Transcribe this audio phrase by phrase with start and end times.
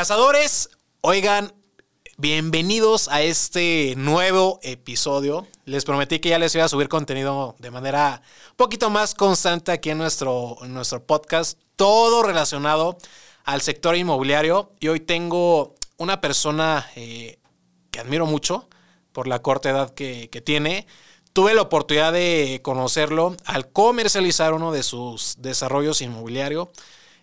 [0.00, 0.70] Cazadores,
[1.02, 1.52] oigan,
[2.16, 5.46] bienvenidos a este nuevo episodio.
[5.66, 9.72] Les prometí que ya les iba a subir contenido de manera un poquito más constante
[9.72, 12.96] aquí en nuestro, nuestro podcast, todo relacionado
[13.44, 14.72] al sector inmobiliario.
[14.80, 17.38] Y hoy tengo una persona eh,
[17.90, 18.70] que admiro mucho
[19.12, 20.86] por la corta edad que, que tiene.
[21.34, 26.68] Tuve la oportunidad de conocerlo al comercializar uno de sus desarrollos inmobiliarios.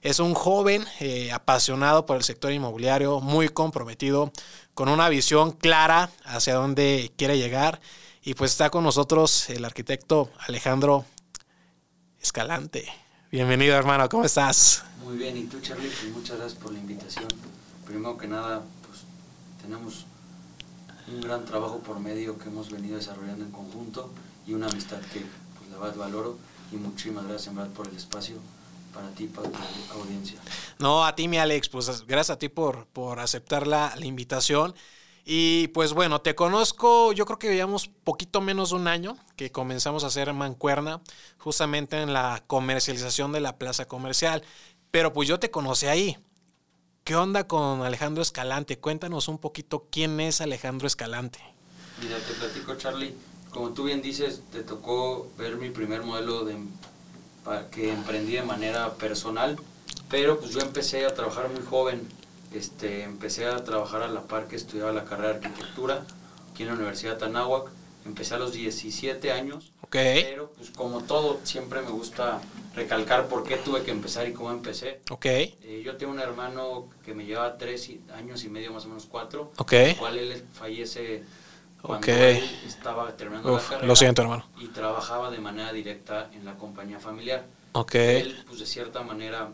[0.01, 4.31] Es un joven eh, apasionado por el sector inmobiliario, muy comprometido,
[4.73, 7.81] con una visión clara hacia dónde quiere llegar.
[8.23, 11.05] Y pues está con nosotros el arquitecto Alejandro
[12.21, 12.87] Escalante.
[13.31, 14.83] Bienvenido hermano, ¿cómo estás?
[15.03, 17.27] Muy bien, y tú Charlie, pues muchas gracias por la invitación.
[17.85, 19.01] Primero que nada, pues
[19.61, 20.05] tenemos
[21.07, 24.11] un gran trabajo por medio que hemos venido desarrollando en conjunto
[24.45, 25.25] y una amistad que
[25.57, 26.37] pues, la verdad valoro
[26.71, 28.35] y muchísimas gracias en verdad por el espacio
[28.93, 29.57] para ti, para tu
[29.93, 30.39] audiencia.
[30.79, 34.75] No, a ti, mi Alex, pues gracias a ti por, por aceptar la, la invitación.
[35.29, 39.51] Y pues bueno, te conozco, yo creo que llevamos poquito menos de un año que
[39.51, 41.01] comenzamos a hacer mancuerna
[41.37, 44.41] justamente en la comercialización de la plaza comercial.
[44.89, 46.17] Pero pues yo te conocí ahí.
[47.03, 48.79] ¿Qué onda con Alejandro Escalante?
[48.79, 51.39] Cuéntanos un poquito quién es Alejandro Escalante.
[52.01, 53.13] Mira, te platico Charlie,
[53.49, 56.57] como tú bien dices, te tocó ver mi primer modelo de
[57.71, 59.57] que emprendí de manera personal,
[60.09, 62.07] pero pues yo empecé a trabajar muy joven,
[62.53, 66.03] este, empecé a trabajar a la par que estudiaba la carrera de arquitectura
[66.51, 67.69] aquí en la Universidad de Anáhuac,
[68.05, 70.21] empecé a los 17 años, Okay.
[70.25, 72.41] pero pues como todo siempre me gusta
[72.75, 74.99] recalcar por qué tuve que empezar y cómo empecé.
[75.09, 78.89] Ok, Eh, yo tengo un hermano que me lleva tres años y medio, más o
[78.89, 79.71] menos cuatro, ok.
[79.73, 81.23] el cual él fallece
[81.81, 82.07] cuando Ok.
[82.09, 84.45] él estaba terminando Uf, la carrera lo siento, hermano.
[84.59, 87.45] y trabajaba de manera directa en la compañía familiar.
[87.73, 89.49] Ok, Él, pues de cierta manera,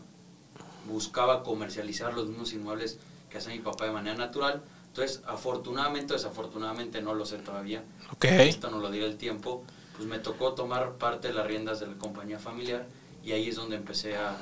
[0.88, 2.98] buscaba comercializar los mismos inmuebles
[3.30, 4.62] que hacía mi papá de manera natural.
[4.88, 7.82] Entonces, afortunadamente o desafortunadamente, no lo sé todavía,
[8.12, 9.64] ok, esto no lo dirá el tiempo,
[9.96, 12.86] pues me tocó tomar parte de las riendas de la compañía familiar
[13.24, 14.36] y ahí es donde empecé a,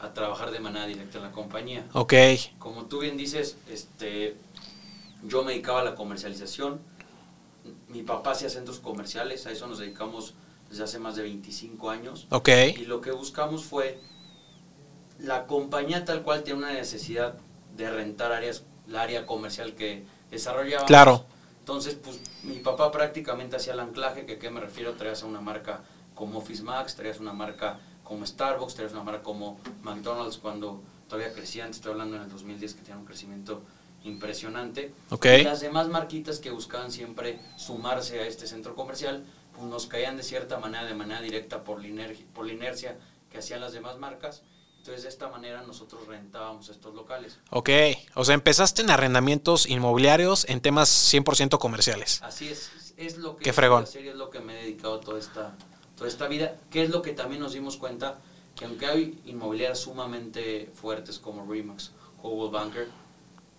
[0.00, 1.86] a trabajar de manera directa en la compañía.
[1.92, 2.14] ok,
[2.58, 4.36] Como tú bien dices, este,
[5.22, 6.80] yo me dedicaba a la comercialización.
[7.88, 10.34] Mi papá hacía centros comerciales, a eso nos dedicamos
[10.68, 12.26] desde hace más de 25 años.
[12.30, 14.00] ok, Y lo que buscamos fue,
[15.18, 17.34] la compañía tal cual tiene una necesidad
[17.76, 20.86] de rentar áreas, la área comercial que desarrollaba.
[20.86, 21.24] Claro.
[21.60, 25.40] Entonces, pues mi papá prácticamente hacía el anclaje, que qué me refiero, traías a una
[25.40, 25.82] marca
[26.14, 31.32] como Office Max, traías una marca como Starbucks, traías una marca como McDonald's cuando todavía
[31.32, 33.62] crecían, te estoy hablando en el 2010 que tenían un crecimiento
[34.04, 34.92] impresionante.
[35.10, 39.24] ok, Y las demás marquitas que buscaban siempre sumarse a este centro comercial,
[39.54, 42.98] pues nos caían de cierta manera, de manera directa por la, inercia, por la inercia
[43.30, 44.42] que hacían las demás marcas.
[44.78, 47.38] Entonces de esta manera nosotros rentábamos estos locales.
[47.50, 47.70] ok.
[48.14, 52.20] O sea, empezaste en arrendamientos inmobiliarios en temas 100% comerciales.
[52.22, 53.84] Así es, es lo que Qué fregón.
[53.94, 55.54] y es lo que me he dedicado toda esta,
[55.96, 58.18] toda esta vida, que es lo que también nos dimos cuenta
[58.56, 62.88] que aunque hay inmobiliarias sumamente fuertes como Remax, Coldwell Banker,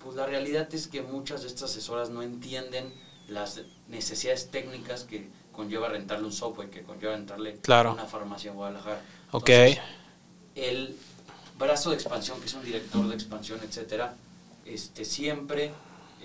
[0.03, 2.93] pues la realidad es que muchas de estas asesoras no entienden
[3.27, 7.93] las necesidades técnicas que conlleva rentarle un software, que conlleva rentarle Claro.
[7.93, 9.01] una farmacia en Guadalajara.
[9.31, 9.83] Ok, Entonces,
[10.55, 10.95] el
[11.57, 14.15] brazo de expansión, que es un director de expansión, etcétera,
[14.65, 15.71] este, siempre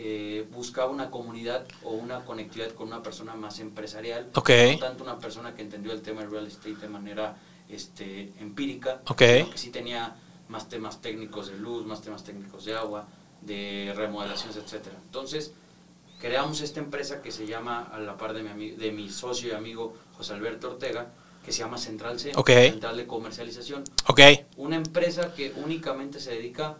[0.00, 4.50] eh, buscaba una comunidad o una conectividad con una persona más empresarial, Ok.
[4.74, 7.36] no tanto una persona que entendió el tema del real estate de manera
[7.68, 9.22] este, empírica, Ok.
[9.22, 10.16] sino que sí tenía
[10.48, 13.08] más temas técnicos de luz, más temas técnicos de agua,
[13.40, 14.96] de remodelaciones, etcétera.
[15.04, 15.52] Entonces,
[16.20, 19.52] creamos esta empresa que se llama, a la par de mi, de mi socio y
[19.52, 21.12] amigo José Alberto Ortega,
[21.44, 22.32] que se llama Central C.
[22.46, 23.84] Central de Comercialización.
[24.06, 24.20] ok,
[24.56, 26.76] Una empresa que únicamente se dedica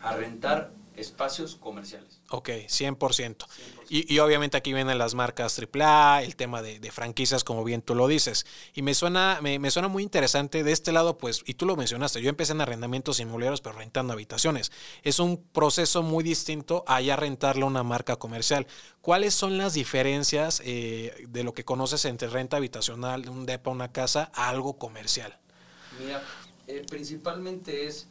[0.00, 2.20] a rentar espacios comerciales.
[2.30, 2.96] ok, 100%.
[2.98, 3.46] 100%.
[3.88, 7.82] Y, y obviamente aquí vienen las marcas AAA, el tema de, de franquicias, como bien
[7.82, 8.46] tú lo dices.
[8.74, 11.76] Y me suena, me, me suena muy interesante de este lado, pues, y tú lo
[11.76, 14.72] mencionaste, yo empecé en arrendamientos inmobiliarios, pero rentando habitaciones.
[15.02, 18.66] Es un proceso muy distinto a ya rentarle una marca comercial.
[19.00, 23.70] ¿Cuáles son las diferencias eh, de lo que conoces entre renta habitacional, de un depa,
[23.70, 25.38] una casa, a algo comercial?
[26.00, 26.22] Mira,
[26.66, 28.06] eh, principalmente es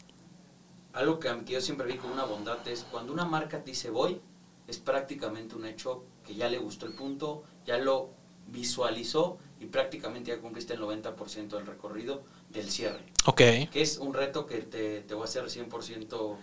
[0.95, 3.89] algo que, que yo siempre vi como una bondad, es cuando una marca te dice
[3.89, 4.19] voy,
[4.67, 8.09] es prácticamente un hecho que ya le gustó el punto, ya lo
[8.47, 13.03] visualizó y prácticamente ya cumpliste el 90% del recorrido del cierre.
[13.25, 13.37] Ok,
[13.71, 16.37] Que es un reto que te, te voy a ser 100%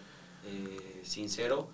[0.44, 1.68] eh, sincero.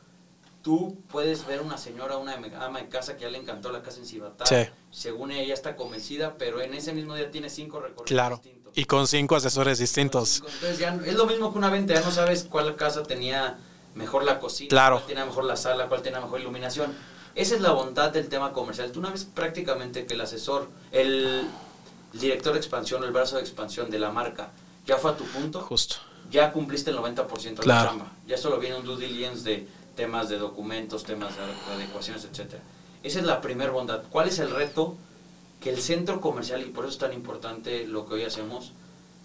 [0.62, 4.00] Tú puedes ver una señora, una ama de casa que ya le encantó la casa
[4.00, 4.44] en Cibatá.
[4.44, 4.70] Sí.
[4.90, 8.36] Según ella está convencida, pero en ese mismo día tiene cinco recorridos claro.
[8.36, 8.57] distintos.
[8.78, 10.36] Y con cinco asesores distintos.
[10.46, 13.58] Entonces ya es lo mismo que una venta, ya no sabes cuál casa tenía
[13.96, 14.96] mejor la cocina, Claro.
[14.98, 16.94] cuál tiene mejor la sala, cuál tiene mejor iluminación.
[17.34, 18.92] Esa es la bondad del tema comercial.
[18.92, 21.48] Tú una vez prácticamente que el asesor, el,
[22.14, 24.50] el director de expansión, el brazo de expansión de la marca,
[24.86, 25.96] ya fue a tu punto, Justo.
[26.30, 27.82] ya cumpliste el 90% de Claro.
[27.82, 28.12] la chamba.
[28.28, 29.66] Ya solo viene un due diligence de
[29.96, 32.62] temas de documentos, temas de adecuaciones, etcétera.
[33.02, 34.02] Esa es la primera bondad.
[34.08, 34.96] ¿Cuál es el reto?
[35.60, 38.72] Que el centro comercial, y por eso es tan importante lo que hoy hacemos,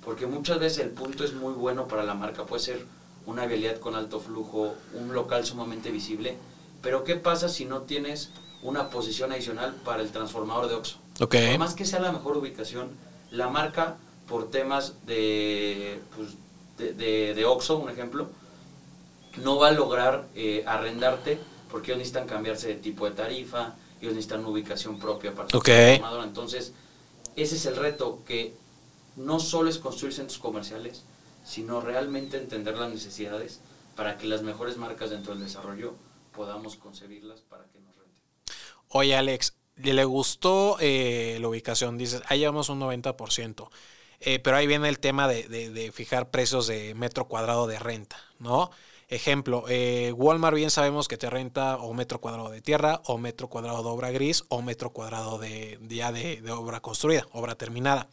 [0.03, 2.45] porque muchas veces el punto es muy bueno para la marca.
[2.45, 2.85] Puede ser
[3.25, 6.37] una vialidad con alto flujo, un local sumamente visible,
[6.81, 8.31] pero ¿qué pasa si no tienes
[8.61, 10.97] una posición adicional para el transformador de Oxxo?
[11.19, 11.35] Ok.
[11.51, 12.89] Por más que sea la mejor ubicación,
[13.31, 13.97] la marca,
[14.27, 16.29] por temas de, pues,
[16.77, 18.27] de, de, de Oxxo, un ejemplo,
[19.43, 21.39] no va a lograr eh, arrendarte
[21.71, 25.57] porque ellos necesitan cambiarse de tipo de tarifa, ellos necesitan una ubicación propia para su
[25.57, 25.65] Ok.
[25.65, 26.23] transformadora.
[26.25, 26.73] Entonces,
[27.35, 28.53] ese es el reto, que
[29.15, 31.03] no solo es construir centros comerciales,
[31.45, 33.59] sino realmente entender las necesidades
[33.95, 35.95] para que las mejores marcas dentro del desarrollo
[36.35, 38.21] podamos concebirlas para que nos renten.
[38.89, 41.97] Oye, Alex, le gustó eh, la ubicación.
[41.97, 43.69] Dices, ahí llevamos un 90%.
[44.19, 47.77] Eh, pero ahí viene el tema de, de- de fijar precios de metro cuadrado de
[47.79, 48.71] renta, ¿no?
[49.09, 53.47] Ejemplo, eh, Walmart bien sabemos que te renta o metro cuadrado de tierra, o metro
[53.49, 55.77] cuadrado de obra gris, o metro cuadrado de
[56.41, 58.07] de- obra construida, obra terminada.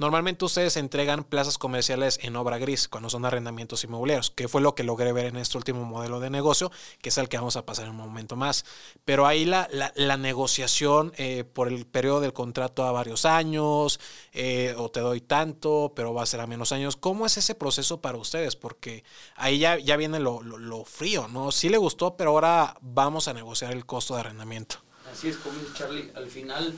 [0.00, 4.74] Normalmente ustedes entregan plazas comerciales en obra gris cuando son arrendamientos inmobiliarios, que fue lo
[4.74, 7.66] que logré ver en este último modelo de negocio, que es el que vamos a
[7.66, 8.64] pasar en un momento más.
[9.04, 9.68] Pero ahí la,
[10.16, 14.00] negociación eh, por el periodo del contrato a varios años,
[14.32, 16.96] eh, o te doy tanto, pero va a ser a menos años.
[16.96, 18.56] ¿Cómo es ese proceso para ustedes?
[18.56, 19.04] Porque
[19.36, 20.40] ahí ya, viene lo,
[20.86, 21.52] frío, ¿no?
[21.52, 24.76] Sí le gustó, pero ahora vamos a negociar el costo de arrendamiento.
[25.12, 26.74] Así es, como Charlie, al final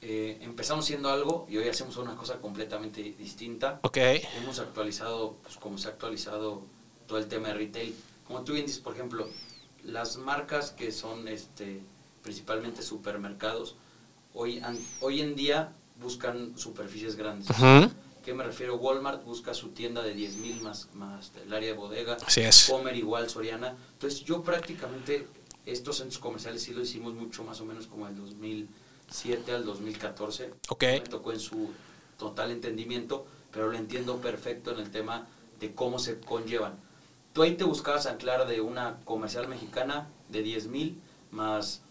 [0.00, 3.80] eh, empezamos siendo algo y hoy hacemos una cosa completamente distinta.
[3.82, 3.96] Ok,
[4.36, 6.62] Hemos actualizado, pues como se ha actualizado
[7.06, 7.94] todo el tema de retail.
[8.26, 9.28] Como tú bien dices, por ejemplo,
[9.84, 11.80] las marcas que son este,
[12.22, 13.76] principalmente supermercados,
[14.34, 17.50] hoy, an- hoy en día buscan superficies grandes.
[17.50, 17.90] Ujú.
[18.24, 18.76] ¿Qué me refiero?
[18.76, 22.18] Walmart busca su tienda de 10.000 más, más el área de bodega.
[22.26, 22.68] así es.
[22.70, 23.74] Comer igual, Soriana.
[23.94, 25.26] Entonces yo prácticamente
[25.64, 28.68] estos centros comerciales sí lo hicimos mucho más o menos como del
[29.08, 30.50] 2007 al 2014.
[30.68, 30.82] Ok.
[30.82, 31.70] Me tocó en su
[32.18, 35.26] total entendimiento, pero lo entiendo perfecto en el tema
[35.60, 36.74] de cómo se conllevan.
[37.32, 40.94] Tú ahí te buscabas anclar de una comercial mexicana de 10.000
[41.30, 41.82] más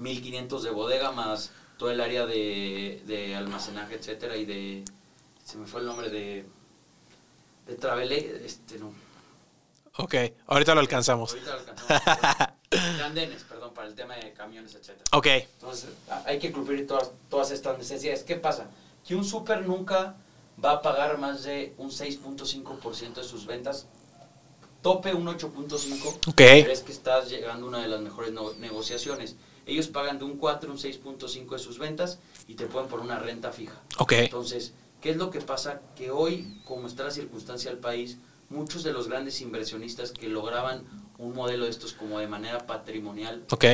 [0.00, 4.84] 1.500 de bodega más todo el área de, de almacenaje, etcétera, y de...
[5.44, 6.46] Se me fue el nombre de...
[7.66, 8.92] De Travele, este no,
[9.98, 10.14] Ok,
[10.46, 11.32] ahorita lo alcanzamos.
[11.32, 12.48] Ahorita lo alcanzamos.
[13.02, 15.04] De andenes, perdón, para el tema de camiones, etcétera.
[15.12, 15.90] Ok, Entonces,
[16.24, 18.22] hay que cubrir todas, todas estas necesidades.
[18.22, 18.68] ¿Qué pasa?
[19.06, 20.14] Que un súper nunca
[20.64, 23.86] va a pagar más de un 6.5% de sus ventas.
[24.82, 26.28] Tope un 8.5%.
[26.28, 29.36] ok, Pero es que estás llegando a una de las mejores no- negociaciones.
[29.66, 33.18] Ellos pagan de un 4 un 6.5 de sus ventas y te pueden poner una
[33.18, 33.80] renta fija.
[33.98, 34.12] ok.
[34.12, 35.80] Entonces, ¿qué es lo que pasa?
[35.96, 40.84] Que hoy, como está la circunstancia del país, muchos de los grandes inversionistas que lograban
[41.26, 43.64] un modelo de estos como de manera patrimonial, Ok,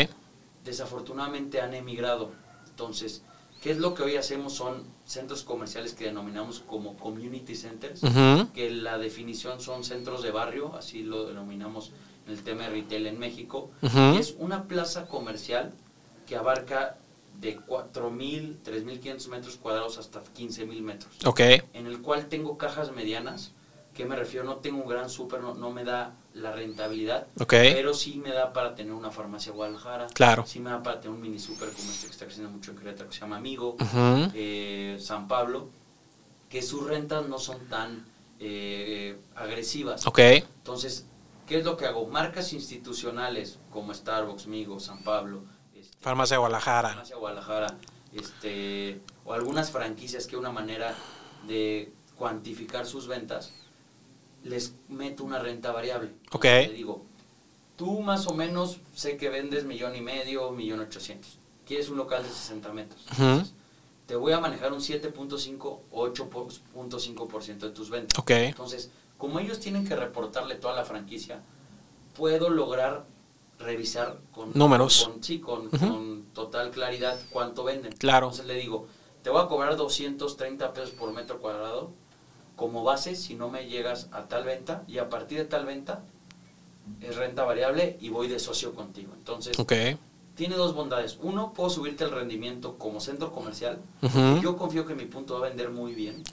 [0.65, 2.33] desafortunadamente han emigrado.
[2.69, 3.23] Entonces,
[3.63, 4.55] ¿qué es lo que hoy hacemos?
[4.55, 10.31] Son centros comerciales que denominamos como community centers, ujú, que la definición son centros de
[10.31, 11.93] barrio, así lo denominamos
[12.27, 13.71] en el tema de retail en México.
[13.83, 15.73] Y es una plaza comercial
[16.27, 16.99] que abarca
[17.41, 21.41] de 4.000, 3.500 metros cuadrados hasta 15.000 metros ok,
[21.73, 23.53] en el cual tengo cajas medianas.
[23.99, 24.47] ¿Qué me refiero?
[24.47, 28.31] No tengo un gran súper, no, no me da la rentabilidad, ok, pero sí me
[28.31, 30.47] da para tener una farmacia Guadalajara, claro.
[30.47, 32.77] sí me da para tener un mini súper como este que está creciendo mucho en
[32.77, 33.77] Querétaro, que se llama Amigo,
[34.35, 35.71] eh, San Pablo,
[36.49, 38.07] que sus rentas no son tan
[38.39, 40.07] eh, agresivas.
[40.07, 41.09] Ok, Entonces,
[41.49, 42.07] ¿qué es lo que hago?
[42.07, 45.43] Marcas institucionales como Starbucks, Migo, San Pablo,
[45.75, 46.91] este, Farmacia Guadalajara.
[46.91, 47.77] Farmacia Guadalajara,
[48.13, 50.95] este, o algunas franquicias que una manera
[51.49, 53.53] de cuantificar sus ventas,
[54.45, 56.13] les meto una renta variable.
[56.33, 56.45] Ok.
[56.45, 57.03] Le digo,
[57.77, 61.39] tú más o menos sé que vendes millón y medio, millón ochocientos.
[61.67, 63.01] Quieres un local de 60 metros.
[63.11, 63.53] Entonces,
[64.07, 68.19] te voy a manejar un 7.5 o 8.5% de tus ventas.
[68.19, 71.43] Ok, Entonces, como ellos tienen que reportarle toda la franquicia,
[72.17, 73.05] puedo lograr
[73.59, 75.05] revisar con Números.
[75.13, 77.93] con- sí, con, con total claridad cuánto venden.
[77.93, 78.27] Claro.
[78.29, 78.87] Entonces le digo,
[79.23, 81.91] te voy a cobrar 230 pesos por metro cuadrado
[82.59, 86.03] como base si no me llegas a tal venta y a partir de tal venta
[87.01, 89.13] es renta variable y voy de socio contigo.
[89.17, 89.57] Entonces,
[90.35, 91.19] tiene dos bondades.
[91.23, 93.79] Uno, puedo subirte el rendimiento como centro comercial.
[94.43, 96.25] Yo confío que mi punto va a vender muy bien.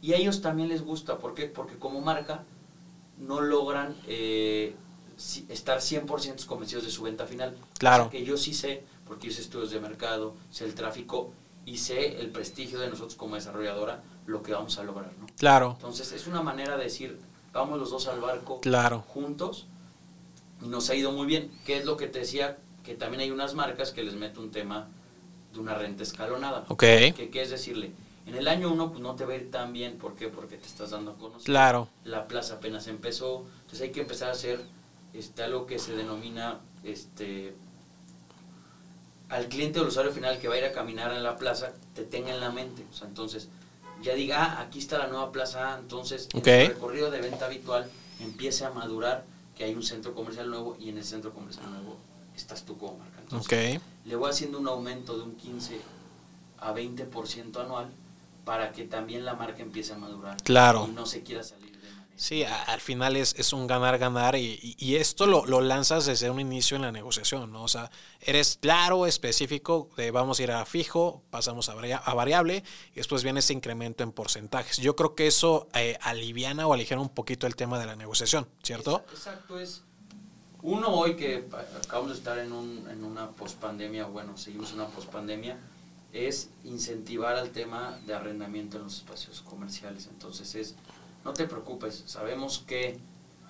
[0.00, 1.18] Y a ellos también les gusta.
[1.18, 1.44] ¿Por qué?
[1.46, 2.44] Porque como marca
[3.18, 4.74] no logran eh,
[5.50, 7.56] estar 100% convencidos de su venta final.
[7.78, 8.04] Claro.
[8.04, 11.32] O sea, que yo sí sé, porque hice estudios de mercado, sé el tráfico
[11.66, 15.26] y sé el prestigio de nosotros como desarrolladora, lo que vamos a lograr, ¿no?
[15.38, 17.18] Claro, Entonces es una manera de decir,
[17.52, 19.04] vamos los dos al barco claro.
[19.08, 19.66] juntos
[20.62, 21.50] y nos ha ido muy bien.
[21.64, 22.58] ¿Qué es lo que te decía?
[22.84, 24.88] Que también hay unas marcas que les meto un tema
[25.52, 26.66] de una renta escalonada.
[26.68, 26.80] Ok.
[26.80, 27.92] Que, que es decirle,
[28.26, 30.28] en el año uno pues no te va a ir tan bien, ¿por qué?
[30.28, 31.46] Porque te estás dando a conocer.
[31.46, 31.88] Claro.
[32.04, 34.60] La plaza apenas empezó, entonces hay que empezar a hacer
[35.14, 37.54] este, algo que se denomina este
[39.30, 41.72] al cliente o al usuario final que va a ir a caminar en la plaza,
[41.94, 42.84] te tenga en la mente.
[42.90, 43.48] O sea, entonces,
[44.02, 46.46] ya diga, ah, aquí está la nueva plaza, A", entonces Ok.
[46.46, 47.90] en su recorrido de venta habitual
[48.20, 49.24] empiece a madurar
[49.56, 51.96] que hay un centro comercial nuevo y en ese centro comercial nuevo
[52.36, 53.20] estás tú como marca.
[53.20, 55.80] Entonces, le voy haciendo un aumento de un 15
[56.60, 57.88] a 20% anual
[58.44, 60.86] para que también la marca empiece a madurar Claro.
[60.88, 61.67] y no se quiera salir.
[62.18, 66.40] Sí, al final es, es un ganar-ganar y, y- esto lo, lo lanzas desde un
[66.40, 67.62] inicio en la negociación, ¿no?
[67.62, 72.14] O sea, eres claro, específico, de vamos a ir a fijo, pasamos a, varia- a
[72.14, 74.78] variable y después viene ese incremento en porcentajes.
[74.78, 78.48] Yo creo que eso eh, aliviana o aligera un poquito el tema de la negociación,
[78.64, 79.04] ¿cierto?
[79.06, 79.82] Exa- Exacto, es
[80.62, 81.46] uno hoy que
[81.84, 85.56] acabamos de estar en, un, en una pospandemia, bueno, seguimos en una pospandemia,
[86.12, 90.08] es incentivar al tema de arrendamiento en los espacios comerciales.
[90.10, 90.74] Entonces es,
[91.24, 92.98] no te preocupes, sabemos que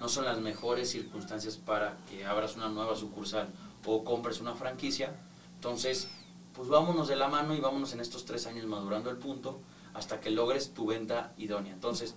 [0.01, 3.49] no son las mejores circunstancias para que abras una nueva sucursal
[3.85, 5.15] o compres una franquicia.
[5.55, 6.09] Entonces,
[6.55, 9.61] pues vámonos de la mano y vámonos en estos tres años madurando el punto
[9.95, 11.73] hasta que logres tu venta idónea.
[11.73, 12.15] Entonces,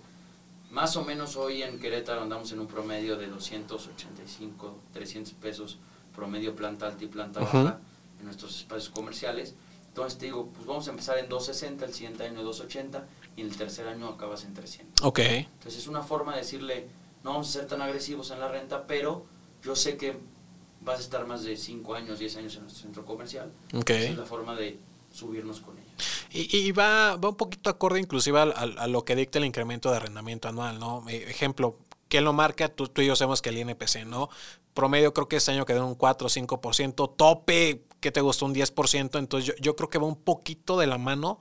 [0.70, 5.78] más o menos hoy en Querétaro andamos en un promedio de 285, 300 pesos
[6.14, 7.78] promedio planta alta y planta baja
[8.18, 9.54] en nuestros espacios comerciales.
[9.88, 13.48] Entonces te digo, pues vamos a empezar en 260, el siguiente año 280 y en
[13.48, 15.04] el tercer año acabas en 300.
[15.06, 16.86] Ok, Entonces es una forma de decirle,
[17.24, 19.24] no vamos a ser tan agresivos en la renta, pero
[19.62, 20.16] yo sé que
[20.80, 23.52] vas a estar más de 5 años, 10 años en nuestro centro comercial.
[23.74, 23.90] ok.
[23.90, 24.78] Esa es la forma de
[25.12, 25.86] subirnos con ella.
[26.32, 29.44] Y, y va, va un poquito acorde inclusive al- al- a, lo que dicta el
[29.44, 31.04] incremento de arrendamiento anual, ¿no?
[31.08, 32.68] Eh, ejemplo, ¿quién lo marca?
[32.68, 34.28] Tú, tú y yo sabemos que el INPC, ¿no?
[34.74, 38.46] Promedio creo que este año quedó un 4 o 5%, tope, que te gustó?
[38.46, 41.38] Un 10%, entonces yo, yo creo que va un poquito de la mano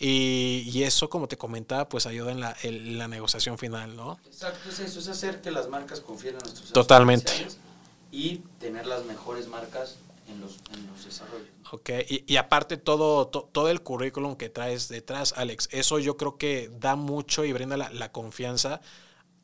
[0.00, 4.18] y, y eso, como te comentaba, pues ayuda en la, en la negociación final, ¿no?
[4.26, 7.30] Exacto, es eso, es hacer que las marcas confíen en nuestros Totalmente.
[8.10, 11.48] y tener las mejores marcas en los, en los desarrollos.
[11.70, 16.16] Ok, y, y aparte todo, to- todo el currículum que traes detrás, Alex, eso yo
[16.16, 18.80] creo que da mucho y brinda la, la confianza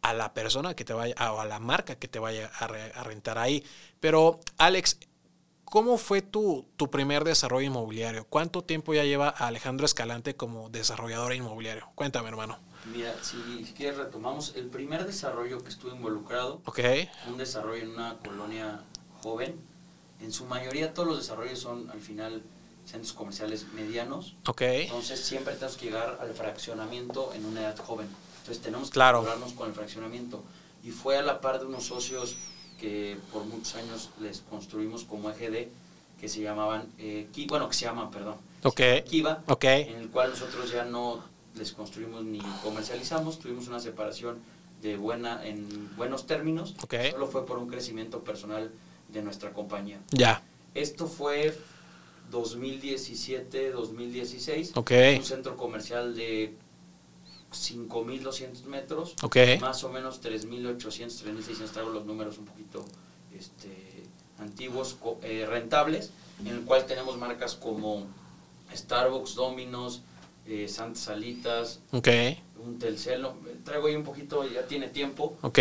[0.02, 2.92] a la persona que te vaya, o a la marca que te vaya a, re-
[2.94, 3.62] a rentar ahí.
[4.00, 4.98] Pero, Alex,
[5.66, 8.24] ¿cómo fue tu, tu primer desarrollo inmobiliario?
[8.28, 11.88] ¿Cuánto tiempo ya lleva Alejandro Escalante como desarrollador inmobiliario?
[11.94, 12.58] Cuéntame, hermano.
[12.92, 13.36] Mira, si,
[13.76, 16.78] quieres retomamos, el primer desarrollo que estuve involucrado Ok,
[17.28, 18.80] un desarrollo en una colonia
[19.22, 19.56] joven.
[20.20, 22.42] En su mayoría todos los desarrollos son al final
[22.86, 24.36] centros comerciales medianos.
[24.46, 28.08] ok, Entonces siempre tenemos que llegar al fraccionamiento en una edad joven.
[28.38, 29.26] Entonces tenemos que Claro.
[29.56, 30.44] con el fraccionamiento.
[30.84, 32.36] Y fue a la par de unos socios
[32.80, 35.68] que por muchos años les construimos como EGD,
[36.20, 40.08] que se llamaban, eh, Ki- bueno, que se llaman, perdón, ok, Kiva, ok, en el
[40.08, 41.22] cual nosotros ya no
[41.54, 44.38] les construimos ni comercializamos, tuvimos una separación
[44.82, 46.94] de buena, en buenos términos, Ok.
[47.10, 48.70] solo fue por un crecimiento personal
[49.08, 50.00] de nuestra compañía.
[50.10, 50.42] ya,
[50.74, 51.56] Esto fue
[52.30, 54.72] 2017, 2016.
[54.76, 56.54] ok, Un centro comercial de
[57.52, 59.14] 5.200 metros,
[59.60, 62.84] más o menos 3.800, 3.600, traigo los números un poquito
[63.36, 63.70] este,
[64.38, 66.10] antiguos, eh, rentables,
[66.40, 68.06] en el cual tenemos marcas como
[68.74, 70.02] Starbucks, Domino's,
[70.46, 71.80] eh, Santa Salitas,
[72.58, 75.58] un Telcel, no, traigo ahí un poquito, ya tiene tiempo, ok,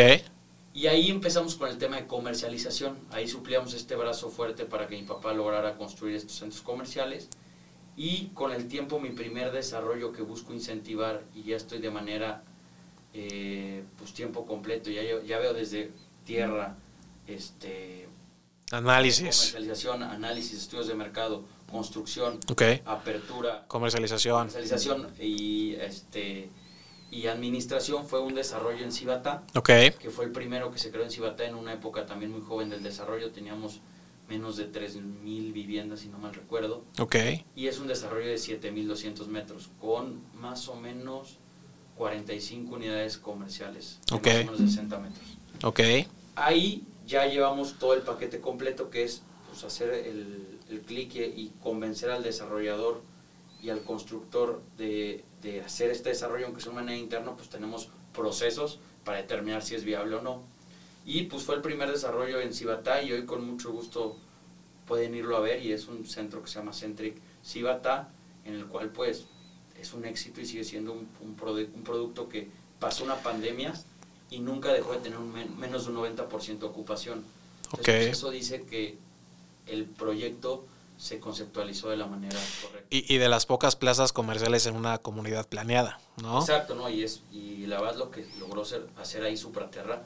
[0.75, 2.97] y ahí empezamos con el tema de comercialización.
[3.09, 7.29] Ahí suplíamos este brazo fuerte para que mi papá lograra construir estos centros comerciales.
[7.97, 12.43] Y con el tiempo mi primer desarrollo que busco incentivar y ya estoy de manera
[13.13, 14.89] eh, pues tiempo completo.
[14.89, 15.91] Ya, ya veo desde
[16.25, 16.75] tierra,
[17.27, 18.07] este,
[18.71, 26.49] análisis, comercialización, análisis, estudios de mercado, construcción, ok, apertura, comercialización, comercialización y este
[27.11, 31.03] y administración fue un desarrollo en Cibata ok, que fue el primero que se creó
[31.03, 33.79] en Cibatá en una época también muy joven del desarrollo, teníamos
[34.27, 37.15] menos de 3.000 viviendas, si no mal recuerdo, ok,
[37.55, 41.37] y es un desarrollo de 7.200 metros, con más o menos
[41.97, 44.25] 45 unidades comerciales, Ok.
[44.27, 45.25] más o menos 60 metros.
[45.63, 45.79] ok,
[46.35, 51.19] Ahí ya llevamos todo el paquete completo, que es pues, hacer el, el clic y,
[51.23, 53.01] y convencer al desarrollador
[53.61, 57.89] y al constructor de, de hacer este desarrollo, aunque sea de manera interna, pues tenemos
[58.13, 60.41] procesos para determinar si es viable o no.
[61.05, 64.17] Y pues fue el primer desarrollo en Cibatá y hoy con mucho gusto
[64.87, 68.09] pueden irlo a ver y es un centro que se llama Centric Cibatá,
[68.43, 69.25] en el cual pues
[69.79, 73.73] es un éxito y sigue siendo un, un, un producto que pasó una pandemia
[74.29, 77.23] y nunca dejó de tener un menos de un 90% de ocupación.
[77.65, 78.97] Entonces, pues, eso dice que
[79.67, 80.65] el proyecto
[80.97, 82.87] se conceptualizó de la manera correcta.
[82.89, 86.39] Y, y, de las pocas plazas comerciales en una comunidad planeada, ¿no?
[86.39, 86.89] Exacto, ¿no?
[86.89, 90.03] Y, es, y la verdad lo que logró hacer, hacer ahí Supraterra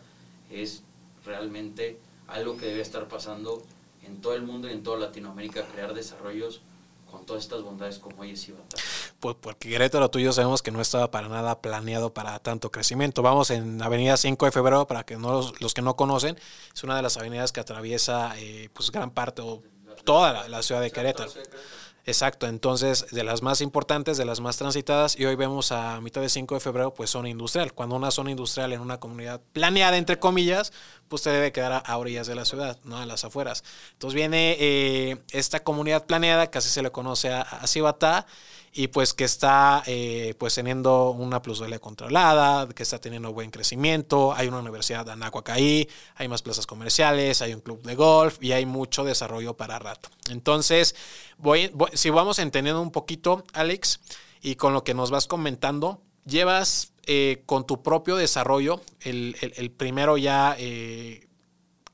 [0.50, 0.84] es
[1.30, 3.62] realmente algo que debe estar pasando
[4.04, 6.62] en todo el mundo y en toda Latinoamérica, crear desarrollos
[7.10, 8.78] con todas estas bondades como hoy es Ibata.
[9.20, 13.22] Pues porque Querétaro tuyo sabemos que no estaba para nada planeado para tanto crecimiento.
[13.22, 16.38] Vamos en Avenida 5 de Febrero, para que no, los que no conocen,
[16.74, 19.62] es una de las avenidas que atraviesa eh, pues gran parte o
[20.04, 21.32] toda la, ciudad de Querétaro.
[22.10, 26.22] Exacto, entonces de las más importantes, de las más transitadas, y hoy vemos a mitad
[26.22, 27.72] de 5 de febrero, pues zona industrial.
[27.72, 30.74] Cuando una zona industrial en una comunidad planeada, entre comillas,
[31.08, 33.64] pues te debe quedar a, orillas de la ciudad, no a las afueras.
[33.92, 37.68] Entonces viene eh, esta comunidad planeada, así se le conoce a, a
[38.74, 44.34] y pues que está eh, pues teniendo una plusvalía controlada, que está teniendo buen crecimiento,
[44.34, 48.52] hay una universidad de Anahuacaí, hay más plazas comerciales, hay un club de golf y
[48.52, 50.10] hay mucho desarrollo para rato.
[50.30, 50.96] Entonces,
[51.38, 54.00] voy, si vamos entendiendo un poquito, Alex,
[54.42, 59.72] y con lo que nos vas comentando, llevas eh, con tu propio desarrollo, el, el,
[59.72, 61.28] primero ya eh,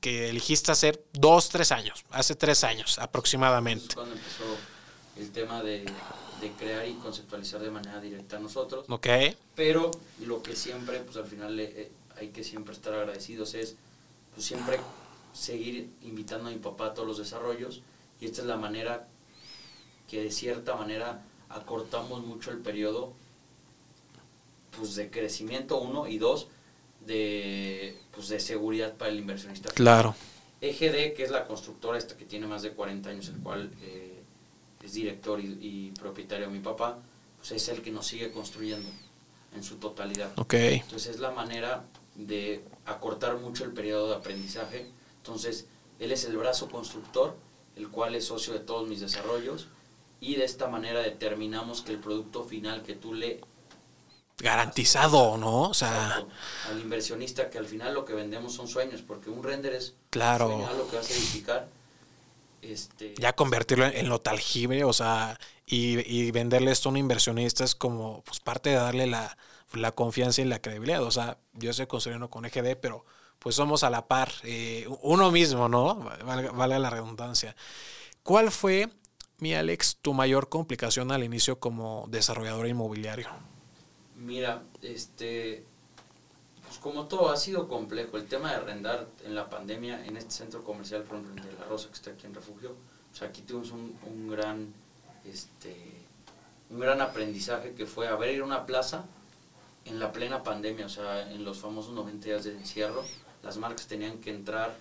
[0.01, 3.95] que elegiste hacer dos, tres años, hace tres años aproximadamente.
[3.95, 4.43] Cuando empezó
[5.17, 5.85] el tema de
[6.45, 8.85] de crear y conceptualizar de manera directa a nosotros.
[8.89, 9.07] Ok.
[9.55, 9.91] Pero
[10.25, 13.75] lo que siempre, pues al final eh, hay que siempre estar agradecidos es,
[14.33, 14.79] pues siempre
[15.33, 17.81] seguir invitando a mi papá a todos los desarrollos
[18.21, 19.07] y esta es la manera
[20.07, 23.13] que de cierta manera acortamos mucho el periodo
[24.77, 26.47] pues de crecimiento uno y dos
[27.05, 29.69] de pues de seguridad para el inversionista.
[29.73, 30.15] Claro.
[30.61, 34.14] EGD, que es la constructora esta que tiene más de 40 años, el cual eh,
[34.85, 36.99] es director y, propietario mi papá,
[37.37, 38.87] pues es el que nos sigue construyendo
[39.55, 40.37] en su totalidad.
[40.37, 40.75] Okay.
[40.75, 44.89] Entonces es la manera de acortar mucho el periodo de aprendizaje.
[45.17, 45.67] Entonces
[45.99, 47.35] él es el brazo constructor,
[47.75, 49.67] el cual es socio de todos mis desarrollos
[50.19, 53.41] y de esta manera determinamos que el producto final que tú le
[54.37, 55.69] garantizado, ¿no?
[55.69, 56.25] O sea,
[56.69, 60.67] al inversionista que al final lo que vendemos son sueños, porque un render es claro.
[60.77, 61.69] lo que vas a edificar
[62.61, 67.75] este, ya convertirlo en, lo tangible, o sea, y, venderle esto a un inversionista es
[67.75, 69.37] como pues, parte de darle la,
[69.93, 71.03] confianza y la credibilidad.
[71.03, 73.05] O sea, yo estoy construyendo con EGD, pero
[73.39, 75.95] pues somos a la par, eh, uno mismo, ¿no?
[76.25, 77.55] Vale, la redundancia.
[78.23, 78.89] ¿Cuál fue,
[79.39, 83.27] mi Alex, tu mayor complicación al inicio como desarrollador inmobiliario?
[84.15, 85.65] Mira, este,
[86.85, 88.15] como todo ha sido complejo.
[88.15, 91.65] El tema de arrendar en la pandemia en este centro comercial, por ejemplo, de La
[91.65, 92.75] Rosa, que está aquí en Refugio,
[93.09, 94.71] pues aquí tuvimos un, un gran,
[95.25, 95.75] este,
[96.69, 99.05] un gran aprendizaje que fue abrir una plaza
[99.85, 103.03] en la plena pandemia, o sea, en los famosos 90 días de encierro,
[103.41, 104.77] las marcas tenían que entrar,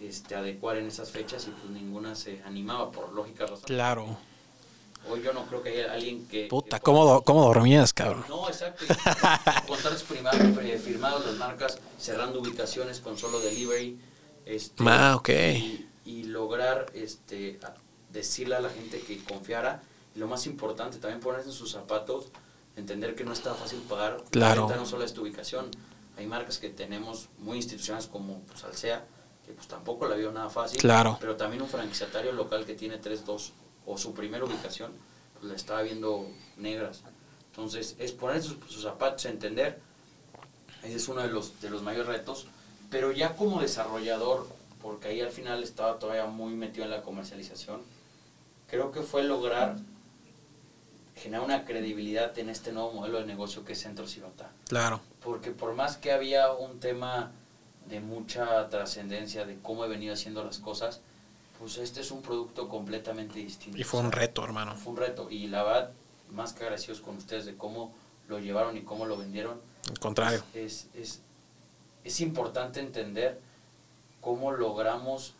[0.00, 3.64] este, adecuar en esas fechas y pues ninguna se animaba por lógica razón.
[3.66, 4.16] Claro
[5.10, 6.46] Hoy yo no creo que haya alguien que...
[6.46, 8.24] Puta, ¿cómo, ¿cómo, dormías, cabrón?
[8.28, 8.84] No, exacto.
[9.66, 13.98] Contratos firmados, las marcas, cerrando ubicaciones con solo delivery.
[14.46, 15.30] Este, ah, ok.
[16.04, 17.60] Y, lograr este,
[18.10, 19.82] decirle a la gente que confiara.
[20.14, 22.26] Y lo más importante, también ponerse en sus zapatos,
[22.76, 24.22] entender que no está fácil pagar.
[24.30, 24.68] Claro.
[24.74, 25.70] no solo esta ubicación.
[26.16, 29.04] Hay marcas que tenemos muy institucionales como pues, Alsea,
[29.44, 30.80] que pues tampoco la vio nada fácil.
[30.80, 31.18] Claro.
[31.20, 33.52] Pero también un franquiciatario local que tiene 3, 2
[33.86, 34.92] o su primera ubicación,
[35.34, 37.02] pues la estaba viendo negras.
[37.50, 39.78] Entonces, es poner sus, zapatos, entender,
[40.82, 42.46] ese es uno de los, de los mayores retos,
[42.90, 44.48] pero ya como desarrollador,
[44.82, 47.80] porque ahí al final estaba todavía muy metido en la comercialización,
[48.68, 49.76] creo que fue lograr
[51.16, 54.50] generar una credibilidad en este nuevo modelo de negocio que es Centro Cibata.
[54.68, 55.00] Claro.
[55.22, 57.32] Porque por más que había un tema
[57.86, 61.00] de mucha trascendencia de cómo he venido haciendo las cosas,
[61.64, 63.78] pues este es un producto completamente distinto.
[63.78, 64.76] Y fue un reto, hermano.
[64.76, 65.30] Fue un reto.
[65.30, 65.92] Y la verdad,
[66.30, 67.94] más que agradecidos con ustedes de cómo
[68.28, 69.58] lo llevaron y cómo lo vendieron.
[69.88, 70.44] Al contrario.
[70.52, 71.22] Es, es,
[72.04, 73.40] es importante entender
[74.20, 75.32] cómo logramos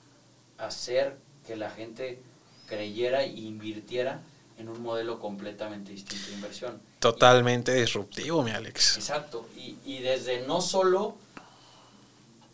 [0.57, 2.23] hacer que la gente
[2.69, 4.23] creyera e invirtiera
[4.57, 6.81] en un modelo completamente distinto de inversión.
[7.01, 8.97] Totalmente disruptivo, mi Alex.
[8.97, 9.47] Exacto.
[9.59, 11.17] Y, y desde no solo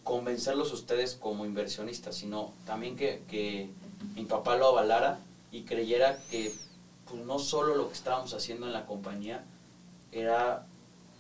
[0.05, 3.71] convencerlos ustedes como inversionistas, sino también que,
[4.15, 5.19] mi papá lo avalara
[5.53, 6.55] y creyera que
[7.07, 9.45] pues, no solo lo que estábamos haciendo en la compañía
[10.11, 10.67] era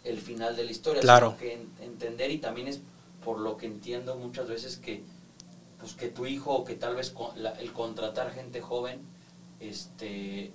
[0.04, 1.36] el final de la historia, claro.
[1.38, 2.80] sino que entender y también es
[3.22, 5.02] por lo que entiendo muchas veces que,
[5.78, 7.14] pues que tu hijo o que tal vez
[7.58, 9.00] el contratar gente joven
[9.60, 10.52] este,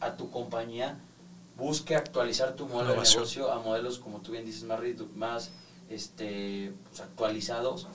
[0.00, 1.00] a tu compañía
[1.56, 4.80] busque actualizar tu modelo de negocio a modelos, como tú bien dices, más,
[5.14, 5.50] más
[5.90, 7.86] este, pues, actualizados.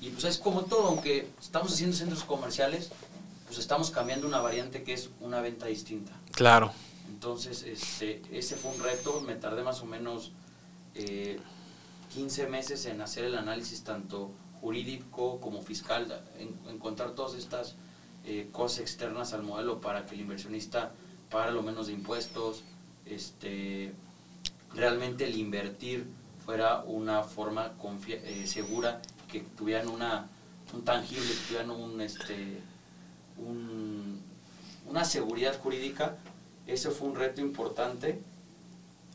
[0.00, 2.90] Y pues es como todo, aunque estamos haciendo centros comerciales,
[3.46, 6.12] pues estamos cambiando una variante que es una venta distinta.
[6.32, 6.72] Claro.
[7.08, 10.32] Entonces, este, ese fue un reto, me tardé más o menos
[10.94, 11.38] eh,
[12.14, 14.30] 15 meses en hacer el análisis tanto
[14.60, 17.76] jurídico como fiscal, en, encontrar todas estas
[18.24, 20.92] eh, cosas externas al modelo para que el inversionista
[21.30, 22.64] pague lo menos de impuestos,
[23.04, 23.92] este,
[24.74, 26.06] realmente el invertir
[26.46, 27.72] fuera una forma
[28.06, 30.28] eh, segura, que tuvieran una,
[30.72, 32.60] un tangible, que tuvieran un, este,
[33.36, 34.22] un,
[34.88, 36.16] una seguridad jurídica,
[36.68, 38.22] ese fue un reto importante.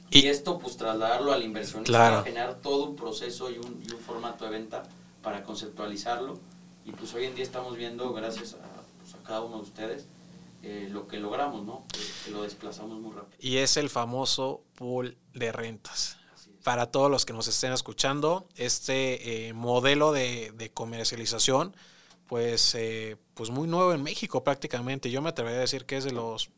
[0.10, 4.44] Y, esto, pues trasladarlo al inversionista, generar todo un proceso y un, y un, formato
[4.44, 4.84] de venta
[5.24, 6.38] para conceptualizarlo.
[6.84, 8.58] Y pues hoy en día estamos viendo, gracias a,
[9.00, 10.08] pues, a cada uno de ustedes,
[10.64, 11.86] eh, lo que logramos, ¿no?
[12.26, 13.38] Que, lo desplazamos muy rápido.
[13.40, 16.18] Y es el famoso pool de rentas.
[16.64, 21.76] Para todos los que nos estén escuchando, este eh, modelo de, comercialización,
[22.28, 25.10] pues, eh, pues muy nuevo en México prácticamente.
[25.10, 26.52] Yo me atrevería a decir que es de los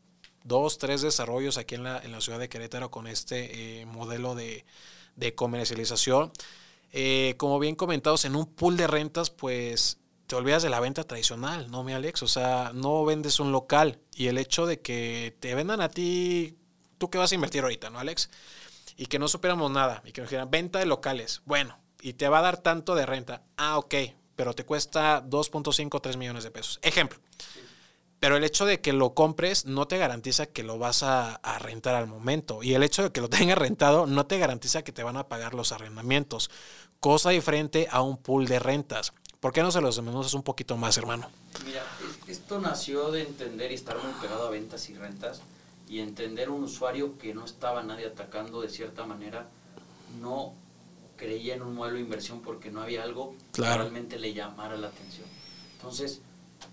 [0.44, 4.64] dos, tres desarrollos aquí en la, en la ciudad de Querétaro con este modelo de,
[5.16, 6.32] de comercialización.
[7.38, 11.70] como bien comentados, en un pool de rentas, pues te olvidas de la venta tradicional,
[11.70, 12.22] ¿no, mi Alex?
[12.22, 16.56] O sea, no vendes un local y el hecho de que te vendan a ti,
[16.98, 18.30] tú que vas a invertir ahorita, ¿no, Alex?
[18.96, 22.28] Y que no supiéramos nada y que nos dijeran venta de locales, bueno, y te
[22.28, 23.42] va a dar tanto de renta.
[23.56, 23.94] Ah, ok,
[24.36, 26.78] pero te cuesta 2.5 3 millones de pesos.
[26.82, 27.18] Ejemplo.
[28.20, 31.94] Pero el hecho de que lo compres no te garantiza que lo vas a, rentar
[31.94, 32.62] al momento.
[32.62, 35.28] Y el hecho de que lo tengas rentado no te garantiza que te van a
[35.28, 36.50] pagar los arrendamientos.
[37.00, 39.12] Cosa diferente a un pool de rentas.
[39.40, 41.28] ¿Por qué no se los desmenuzas un poquito más, hermano?
[41.66, 41.84] Mira,
[42.26, 45.42] esto nació de entender y estar muy pegado a ventas y rentas
[45.88, 49.48] y entender un usuario que no estaba nadie atacando de cierta manera,
[50.20, 50.54] no
[51.16, 54.88] creía en un modelo de inversión porque no había algo que realmente le llamara la
[54.88, 55.26] atención.
[55.76, 56.20] Entonces,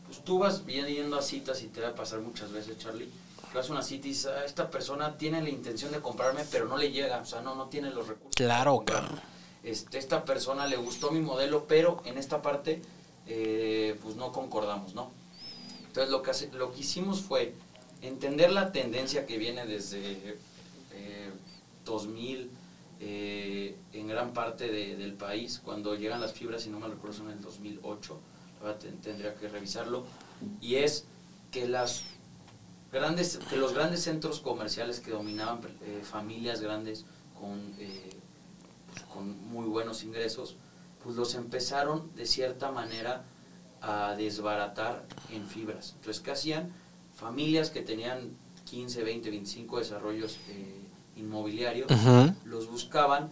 [0.05, 3.09] pues tú vas yendo a citas y te va a pasar muchas veces, Charlie.
[3.53, 6.67] Vas a una cita y dices, ah, esta persona tiene la intención de comprarme, pero
[6.67, 8.35] no le llega, o sea, no, no tiene los recursos.
[8.35, 9.09] Claro, claro
[9.63, 12.81] este, esta persona le gustó mi modelo, pero en esta parte
[13.27, 15.11] eh, pues no concordamos, ¿no?
[15.85, 17.53] Entonces lo que, lo que hicimos fue
[18.01, 20.37] entender la tendencia que viene desde
[21.85, 22.49] 2000 eh,
[22.99, 27.27] eh, en gran parte del país, cuando llegan las fibras, si no me recuerdo son
[27.27, 28.19] en el 2008,
[29.01, 30.05] tendría que revisarlo,
[30.61, 31.05] y es
[31.51, 32.03] que las
[32.91, 35.61] grandes que los grandes centros comerciales que dominaban
[36.03, 37.05] familias grandes
[37.39, 37.73] con
[39.13, 40.55] con muy buenos ingresos,
[41.03, 43.23] pues los empezaron de cierta manera
[43.81, 45.93] a desbaratar en fibras.
[45.95, 46.73] Entonces, ¿qué hacían?
[47.21, 50.81] Familias que tenían 15, 20, 25 desarrollos eh,
[51.17, 51.87] inmobiliarios,
[52.45, 53.29] los buscaban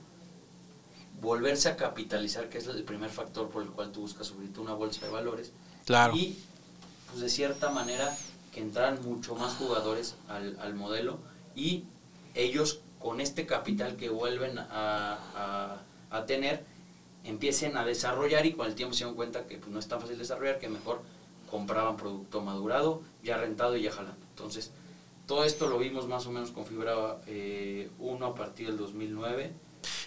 [1.19, 4.73] volverse a capitalizar, que es el primer factor por el cual tú buscas subirte una
[4.73, 5.51] bolsa de valores.
[5.85, 6.15] Claro.
[6.15, 6.37] Y,
[7.09, 8.15] pues de cierta manera,
[8.53, 11.17] que entraran mucho más jugadores al, al modelo
[11.55, 11.85] y
[12.35, 15.81] ellos con este capital que vuelven a,
[16.27, 16.63] tener,
[17.23, 19.99] empiecen a desarrollar y con el tiempo se dan cuenta que pues, no es tan
[19.99, 21.01] fácil desarrollar, que mejor
[21.49, 24.25] compraban producto madurado, ya rentado y ya jalando.
[24.29, 24.71] Entonces,
[25.27, 29.53] todo esto lo vimos más o menos con Fibra 1 eh, a partir del 2009.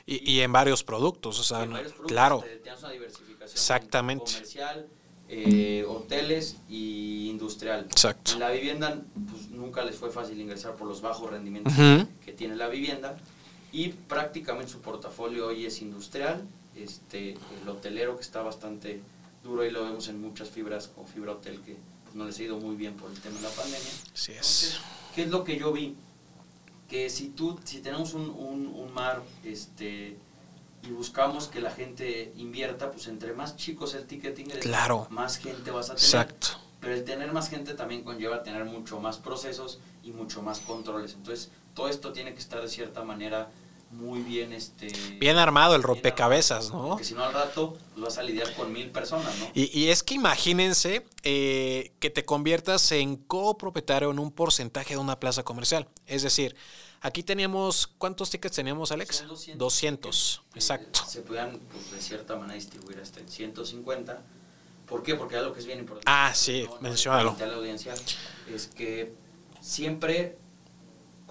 [0.05, 1.67] Y, en varios productos, o sea,
[2.09, 2.45] claro.
[2.79, 4.33] una diversificación Exactamente.
[4.33, 4.87] comercial,
[5.29, 7.87] eh, hoteles y industrial.
[7.91, 8.33] Exacto.
[8.33, 9.01] En la vivienda
[9.31, 11.73] pues, nunca les fue fácil ingresar por los bajos rendimientos
[12.25, 13.17] que tiene la vivienda
[13.73, 16.43] y prácticamente su portafolio hoy es industrial,
[16.77, 19.01] este, el hotelero que está bastante
[19.43, 22.43] duro y lo vemos en muchas fibras con fibra hotel que pues, no les ha
[22.43, 23.91] ido muy bien por el tema de la pandemia.
[24.13, 24.81] Así es.
[25.15, 25.97] ¿Qué es lo que yo vi?
[26.89, 30.17] Que si tú, si tenemos un, un, un mar, este,
[30.83, 35.07] y buscamos que la gente invierta, pues entre más chicos el ticketing, claro.
[35.11, 36.05] más gente vas a tener.
[36.05, 36.49] Exacto.
[36.81, 41.15] Pero el tener más gente también conlleva tener mucho más procesos y mucho más controles.
[41.15, 43.51] Entonces, todo esto tiene que estar de cierta manera
[43.93, 46.91] muy bien este bien armado el rompecabezas, ¿no?
[46.91, 49.51] Porque si no al rato vas a lidiar con mil personas, ¿no?
[49.55, 55.01] Y, y es que imagínense eh, que te conviertas en copropietario en un porcentaje de
[55.01, 55.89] una plaza comercial.
[56.07, 56.57] Es decir,
[57.05, 59.25] Aquí teníamos, ¿cuántos tickets teníamos, Alex?
[59.57, 60.43] 200.
[60.55, 61.01] exacto.
[61.05, 64.23] Se puedan, pues, de cierta manera, distribuir hasta en 150.
[64.87, 65.17] ¿Por qué?
[65.17, 66.09] Porque algo que es bien importante.
[66.09, 67.37] Ah, sí, no, menciónalo.
[67.41, 67.93] la audiencia
[68.55, 69.15] es que
[69.61, 70.39] siempre,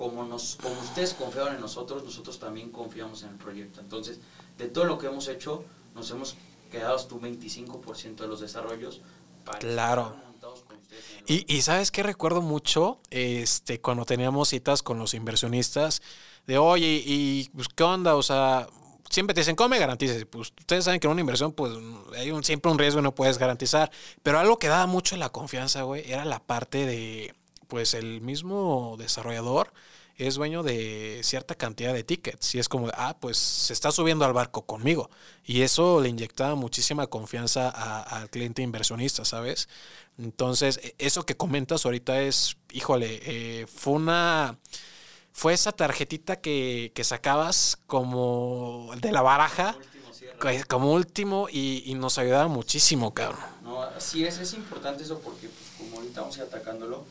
[0.01, 3.81] como, nos, como ustedes confiaban en nosotros, nosotros también confiamos en el proyecto.
[3.81, 4.19] Entonces,
[4.57, 6.35] de todo lo que hemos hecho, nos hemos
[6.71, 9.01] quedado hasta un 25% de los desarrollos
[9.45, 10.15] para Claro.
[11.27, 16.01] Y, y sabes que recuerdo mucho este, cuando teníamos citas con los inversionistas
[16.47, 18.67] de oye, y pues, qué onda, o sea,
[19.07, 20.25] siempre te dicen, ¿cómo me garantizas?
[20.25, 21.73] Pues ustedes saben que en una inversión, pues
[22.17, 23.91] hay un, siempre un riesgo y no puedes garantizar.
[24.23, 27.35] Pero algo que daba mucho la confianza, güey, era la parte de,
[27.67, 29.71] pues el mismo desarrollador
[30.27, 32.55] es dueño de cierta cantidad de tickets.
[32.55, 35.09] Y es como, ah, pues se está subiendo al barco conmigo.
[35.45, 39.67] Y eso le inyectaba muchísima confianza a- al cliente inversionista, ¿sabes?
[40.17, 44.57] Entonces, e- eso que comentas ahorita es, híjole, eh, fue una...
[45.33, 51.93] Fue esa tarjetita que, que sacabas como de la baraja, último como último, y, y
[51.93, 53.39] nos ayudaba muchísimo, cabrón.
[53.63, 57.05] No, así es, es importante eso porque pues, como ahorita vamos a ir atacándolo,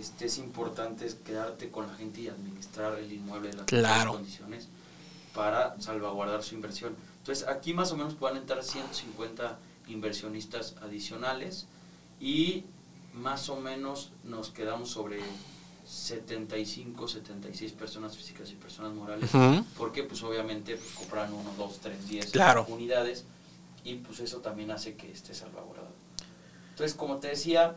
[0.00, 4.12] este, es importante quedarte con la gente y administrar el inmueble en las Claro.
[4.12, 4.68] condiciones
[5.34, 6.94] para salvaguardar su inversión.
[7.18, 11.66] Entonces aquí más o menos pueden entrar 150 inversionistas adicionales
[12.20, 12.64] y
[13.14, 15.20] más o menos nos quedamos sobre
[15.86, 19.30] 75, 76 personas físicas y personas morales
[19.76, 22.64] porque pues obviamente pues, compran uno, dos, tres, diez Claro.
[22.68, 23.24] unidades
[23.84, 25.92] y pues eso también hace que esté salvaguardado.
[26.70, 27.76] Entonces, como te decía,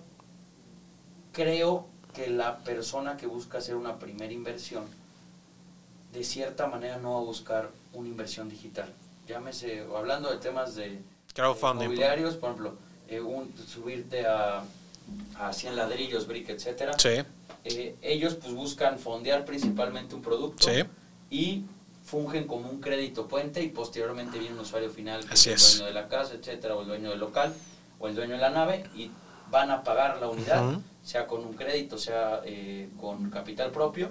[1.33, 4.85] creo que la persona que busca hacer una primera inversión,
[6.11, 8.91] de cierta manera no va a buscar una inversión digital.
[9.27, 10.99] Llámese, hablando de temas de
[11.35, 11.83] Crowdfunding.
[11.85, 12.73] inmobiliarios, por ejemplo,
[13.07, 14.63] eh, un- subirte a,
[15.37, 16.97] a 100 ladrillos, brick, etcétera.
[16.97, 17.23] Sí,
[17.65, 20.83] Eh, ellos pues buscan fondear principalmente un producto sí.
[21.29, 21.63] y
[22.05, 25.67] fungen como un crédito puente y posteriormente viene un usuario final que Así es el
[25.67, 25.77] es.
[25.79, 27.53] dueño de la casa, etcétera, o el dueño del local,
[27.99, 29.11] o el dueño de la nave y
[29.51, 30.79] van a pagar la unidad.
[31.07, 34.09] Sea con un crédito, sea eh, con capital propio,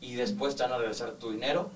[0.00, 1.70] y después te van a regresar tu dinero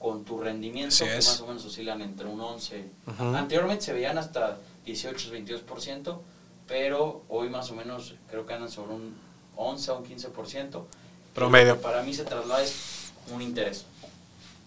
[0.00, 1.26] con tu rendimiento, Así que es.
[1.28, 2.84] más o menos oscilan entre un 11.
[3.06, 3.24] Ujú.
[3.36, 6.18] Anteriormente se veían hasta 18, 22%,
[6.66, 9.14] pero hoy más o menos creo que andan sobre un
[9.56, 10.70] 11 o un 15%.
[10.70, 11.80] que Promedio.
[11.80, 13.84] Para mí se traslada es un interés.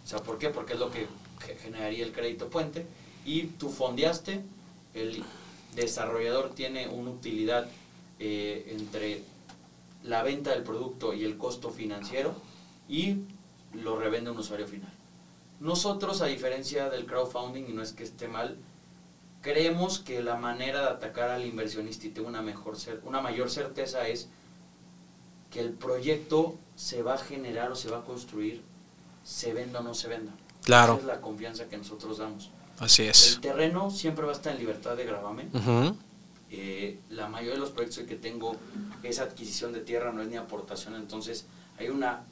[0.05, 0.49] O sea, ¿por qué?
[0.49, 1.07] Porque es lo que
[1.45, 2.85] ge- generaría el crédito puente.
[3.25, 4.41] Y tú fondeaste,
[4.93, 5.23] el
[5.75, 7.67] desarrollador tiene una utilidad
[8.19, 9.23] eh, entre
[10.03, 12.33] la venta del producto y el costo financiero
[12.89, 13.19] y
[13.73, 14.91] lo revende a un usuario final.
[15.59, 18.57] Nosotros, a diferencia del crowdfunding, y no es que esté mal,
[19.41, 24.07] creemos que la manera de atacar al inversionista y tener una, mejor una mayor certeza
[24.07, 24.27] es
[25.51, 28.63] que el proyecto se va a generar o se va a construir,
[29.23, 30.31] se venda o no se venda.
[30.63, 30.93] Claro.
[30.93, 32.49] Esa es la confianza que nosotros damos.
[32.79, 33.35] Así es.
[33.35, 35.51] El terreno siempre va a estar en libertad de gravamen.
[35.53, 35.95] Ujú.
[36.53, 38.57] Eh, la mayoría de los proyectos que tengo
[39.03, 41.45] es adquisición de tierra, no es ni aportación, entonces
[41.79, 42.25] hay una,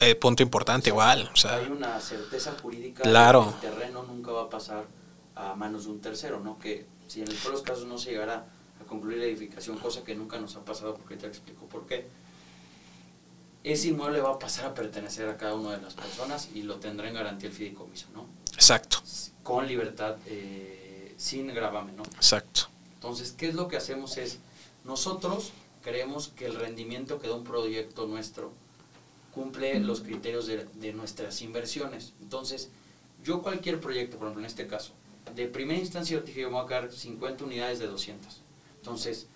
[0.00, 1.28] Eh, punto importante, igual.
[1.32, 3.44] O sea, hay una certeza jurídica Claro.
[3.44, 4.86] de que el terreno nunca va a pasar
[5.34, 6.58] a manos de un tercero, ¿no?
[6.58, 8.46] Que si en los casos no se llegara
[8.80, 12.06] a concluir la edificación, cosa que nunca nos ha pasado, porque te explico por qué,
[13.64, 16.76] ese inmueble va a pasar a pertenecer a cada una de las personas y lo
[16.76, 18.26] tendrá en garantía el fideicomiso, ¿no?
[18.54, 18.98] exacto,
[19.42, 22.02] Con libertad, eh, sin gravamen, ¿no?
[22.04, 22.68] exacto.
[22.98, 24.16] Entonces, ¿qué es lo que hacemos?
[24.16, 24.38] Es,
[24.84, 28.52] nosotros creemos que el rendimiento que da un proyecto nuestro
[29.32, 32.12] cumple los criterios de, de nuestras inversiones.
[32.20, 32.70] Entonces,
[33.22, 34.92] yo cualquier proyecto, por ejemplo, en este caso,
[35.34, 38.40] de primera instancia yo dije, yo me voy a quedar 50 unidades de 200.
[38.78, 39.26] Entonces,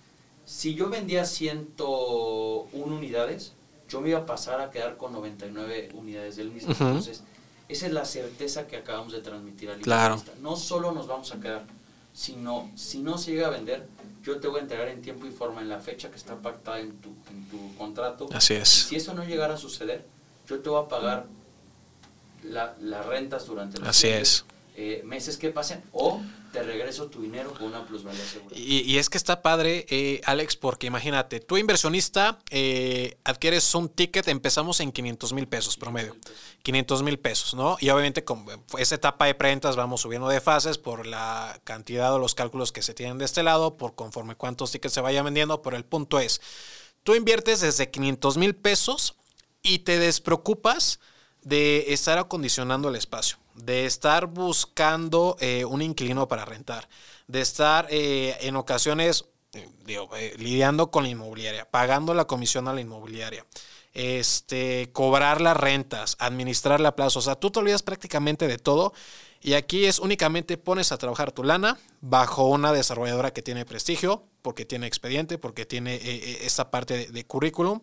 [0.44, 3.52] si yo vendía 101 unidades,
[3.88, 6.72] yo me iba a pasar a quedar con 99 unidades del mismo.
[6.72, 7.22] Entonces,
[7.68, 10.20] esa es la certeza que acabamos de transmitir al Claro.
[10.40, 11.64] No solo nos vamos a quedar,
[12.12, 13.86] sino si no se llega a vender,
[14.22, 16.80] yo te voy a entregar en tiempo y forma en la fecha que está pactada
[16.80, 18.28] en tu, en tu contrato.
[18.32, 18.68] Así es.
[18.68, 20.04] si eso no llegara a suceder,
[20.48, 21.26] yo te voy a pagar
[22.44, 24.44] la- las rentas durante los Así es.
[24.76, 26.20] Eh, meses que pasen o
[26.52, 28.56] te regreso tu dinero con una plusvalía segura.
[28.56, 33.88] Y, y es que está padre, eh, Alex, porque imagínate, tú inversionista, eh, adquieres un
[33.88, 36.16] ticket, empezamos en 500 mil pesos promedio.
[36.62, 37.76] 500 mil pesos, ¿no?
[37.80, 38.46] Y obviamente con
[38.78, 42.82] esa etapa de prentas vamos subiendo de fases por la cantidad o los cálculos que
[42.82, 46.18] se tienen de este lado, por conforme cuántos tickets se vayan vendiendo, pero el punto
[46.18, 46.40] es,
[47.02, 49.16] tú inviertes desde 500 mil pesos
[49.62, 51.00] y te despreocupas
[51.42, 56.88] de estar acondicionando el espacio, de estar buscando eh, un inquilino para rentar,
[57.26, 62.72] de estar eh, en ocasiones eh, eh, lidiando con la inmobiliaria, pagando la comisión a
[62.72, 63.44] la inmobiliaria,
[63.92, 68.94] este, cobrar las rentas, administrar la plaza, o sea, tú te olvidas prácticamente de todo
[69.42, 74.24] y aquí es únicamente pones a trabajar tu lana bajo una desarrolladora que tiene prestigio,
[74.40, 77.80] porque tiene expediente, porque tiene eh, eh, esta parte de currículum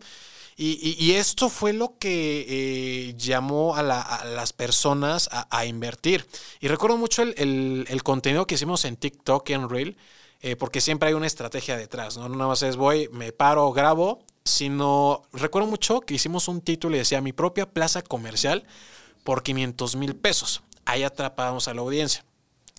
[0.62, 6.26] Y, esto fue lo que eh, llamó a, las personas a, invertir.
[6.60, 9.96] Y recuerdo mucho el, contenido que hicimos en TikTok y en Reel,
[10.42, 12.28] eh, porque siempre hay una estrategia detrás, ¿no?
[12.28, 16.94] No nada más es voy, me paro, grabo, sino recuerdo mucho que hicimos un título
[16.94, 18.64] y decía mi propia plaza comercial
[19.24, 20.62] por 500 mil pesos.
[20.84, 22.22] Ahí atrapamos a la audiencia.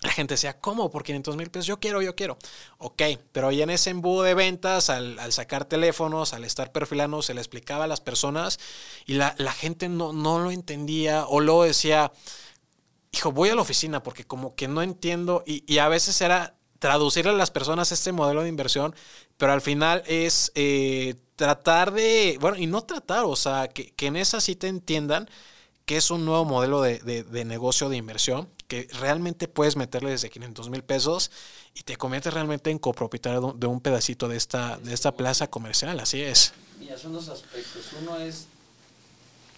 [0.02, 0.90] La gente decía, ¿cómo?
[0.90, 2.36] Por 500 mil pesos, yo quiero, yo quiero.
[2.78, 7.34] Ok, pero ya en ese embudo de ventas, al, sacar teléfonos, al estar perfilando, se
[7.34, 8.58] le explicaba a las personas
[9.06, 12.12] y la, gente no, no lo entendía o luego decía,
[13.12, 17.30] hijo, voy a la oficina porque como que no entiendo y, a veces era traducirle
[17.30, 18.94] a las personas este modelo de inversión,
[19.36, 24.06] pero al final es eh, tratar de, bueno, y no tratar, o sea, que, que
[24.06, 25.28] en esa sí te entiendan
[25.84, 30.70] que es un nuevo modelo de, negocio de inversión, que realmente puedes meterle desde 500
[30.70, 31.30] mil pesos
[31.74, 36.00] y te conviertes realmente en copropietario de un pedacito de esta, de esta plaza comercial,
[36.00, 36.54] así es.
[36.80, 37.90] Mira, son dos aspectos.
[38.00, 38.46] Uno es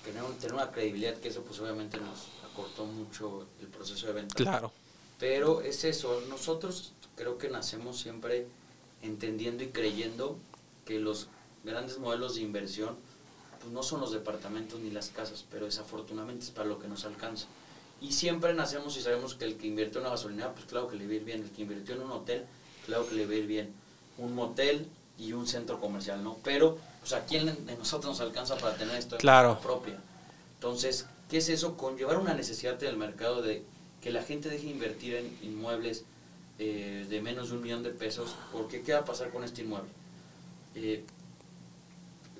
[0.05, 4.35] tener, una credibilidad, que eso pues obviamente nos acortó mucho el proceso de venta.
[4.35, 4.73] Claro.
[5.21, 8.49] Pero es eso, nosotros creo que nacemos siempre
[9.01, 10.39] entendiendo y creyendo
[10.85, 11.29] que los
[11.63, 12.97] grandes modelos de inversión
[13.61, 17.05] pues no son los departamentos ni las casas, pero desafortunadamente es para lo que nos
[17.05, 17.47] alcanza.
[18.05, 20.97] Y siempre nacemos y sabemos que el que invirtió en una gasolinera, pues claro que
[20.97, 21.43] le va a ir bien.
[21.43, 22.45] El que invirtió en un hotel,
[22.85, 23.73] claro que le va a ir bien.
[24.19, 24.87] Un motel
[25.19, 26.37] y un centro comercial, ¿no?
[26.45, 29.59] Pero, pues a quién de nosotros nos alcanza para tener esto claro.
[29.63, 29.99] propia.
[30.57, 31.79] Entonces, ¿qué es eso?
[31.79, 33.65] Conllevar una necesidad del mercado de
[34.03, 36.05] que la gente deje de invertir en inmuebles
[36.59, 39.63] eh, de menos de un millón de pesos, porque ¿qué va a pasar con este
[39.63, 39.91] inmueble?
[40.75, 41.05] Eh,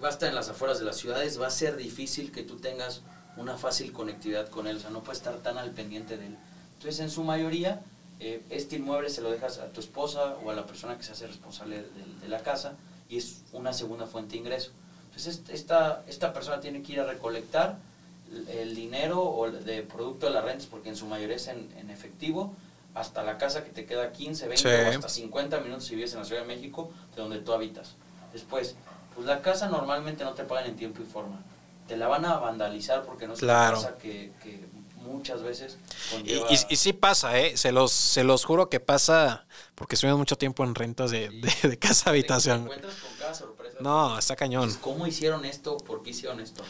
[0.03, 2.57] va a estar en las afueras de las ciudades, va a ser difícil que tú
[2.57, 3.01] tengas
[3.37, 6.37] una fácil conectividad con él, o sea, no puedes estar tan al pendiente de él.
[6.75, 7.81] Entonces, en su mayoría,
[8.21, 11.13] eh, este inmueble se lo dejas a tu esposa o a la persona que se
[11.13, 11.85] hace responsable
[12.23, 12.75] de, la casa
[13.09, 14.71] y es una segunda fuente de ingreso.
[15.07, 17.79] Entonces, esta, esta persona tiene que ir a recolectar
[18.49, 22.55] el dinero o de producto de las rentas, porque en su mayoría es en, efectivo,
[22.95, 26.21] hasta la casa que te queda 15, 20 o hasta 50 minutos si vives en
[26.21, 27.95] la Ciudad de México, de donde tú habitas.
[28.33, 28.77] Después,
[29.15, 31.41] pues la casa normalmente no te pagan en tiempo y forma.
[31.87, 33.77] Te la van a vandalizar porque no es claro.
[33.77, 34.33] cosa que,
[35.03, 35.77] muchas veces
[36.25, 37.59] y, y, sí pasa, ¿eh?
[37.59, 41.29] Se los, se los juro que pasa porque estuvimos mucho tiempo en rentas de,
[41.63, 42.63] de, casa habitación.
[42.63, 43.77] encuentras con cada sorpresa.
[43.81, 44.73] No, está cañón.
[44.81, 45.77] ¿Cómo hicieron esto?
[45.77, 46.63] ¿Por qué hicieron esto?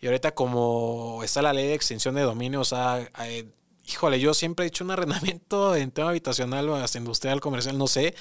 [0.00, 3.08] Y ahorita como está la ley de extinción de dominio, o sea,
[3.86, 7.86] híjole, yo siempre he hecho un arrendamiento en tema habitacional o hasta industrial, comercial, no
[7.86, 8.14] sé.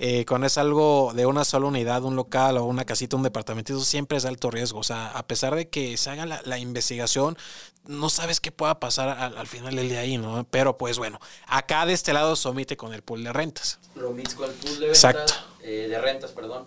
[0.00, 3.72] Eh, cuando es algo de una sola unidad, un local o una casita, un departamento,
[3.72, 4.78] eso siempre es alto riesgo.
[4.78, 7.36] O sea, a pesar de que se haga la, investigación,
[7.84, 10.46] no sabes qué pueda pasar al, final del día ahí, ¿no?
[10.50, 13.80] Pero pues bueno, acá de este lado se omite con el pool de rentas.
[13.96, 16.66] Lo mismo con el pool de rentas, eh, de rentas, perdón.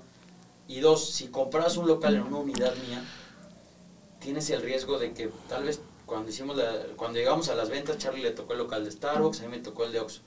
[0.67, 3.01] Y dos, si compras un local en una unidad mía,
[4.19, 6.57] tienes el riesgo de que tal vez cuando hicimos
[6.97, 9.59] cuando llegamos a las ventas, Charlie le tocó el local de Starbucks, a mí me
[9.59, 10.19] tocó el de Oxxo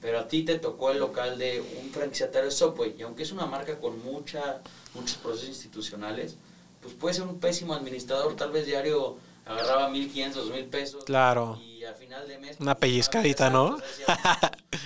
[0.00, 3.32] pero a ti te tocó el local de un franquiciatario de Subway, y aunque es
[3.32, 4.60] una marca con mucha,
[4.94, 6.36] muchos procesos institucionales,
[6.80, 11.04] pues puede ser un pésimo administrador, tal vez diario agarraba 1.500, 2.000 pesos.
[11.04, 11.60] Claro.
[11.62, 12.56] Y al final de mes...
[12.60, 13.78] Una pues, pellizcadita, ¿no?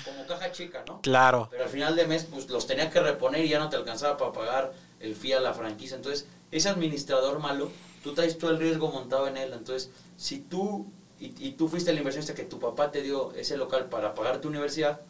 [0.04, 1.00] como caja chica, ¿no?
[1.00, 1.48] Claro.
[1.50, 4.16] Pero al final de mes, pues los tenía que reponer y ya no te alcanzaba
[4.16, 5.96] para pagar el fee a la franquicia.
[5.96, 7.70] Entonces, ese administrador malo,
[8.02, 9.52] tú traes todo el riesgo montado en él.
[9.52, 10.86] Entonces, si tú
[11.20, 14.48] y, tú fuiste el inversionista que tu papá te dio ese local para pagar tu
[14.48, 15.00] universidad,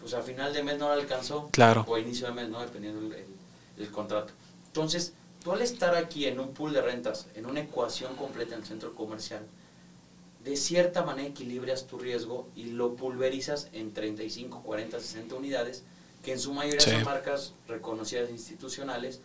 [0.00, 1.48] pues a final de mes no le alcanzó.
[1.52, 1.84] Claro.
[1.88, 2.60] O a inicio de mes, ¿no?
[2.60, 3.24] Dependiendo del
[3.78, 4.32] el, contrato.
[4.66, 8.60] Entonces, tú al estar aquí en un pool de rentas, en una ecuación completa en
[8.60, 9.46] el centro comercial,
[10.44, 15.84] de cierta manera equilibras tu riesgo y lo pulverizas en 35, 40, 60 unidades,
[16.24, 19.20] que en su mayoría son marcas reconocidas institucionales,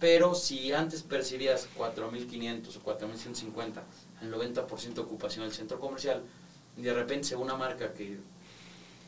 [0.00, 3.82] pero si antes percibías 4.500 o 4.150
[4.22, 6.22] el 90% de ocupación del centro comercial,
[6.76, 8.18] y de repente se una marca que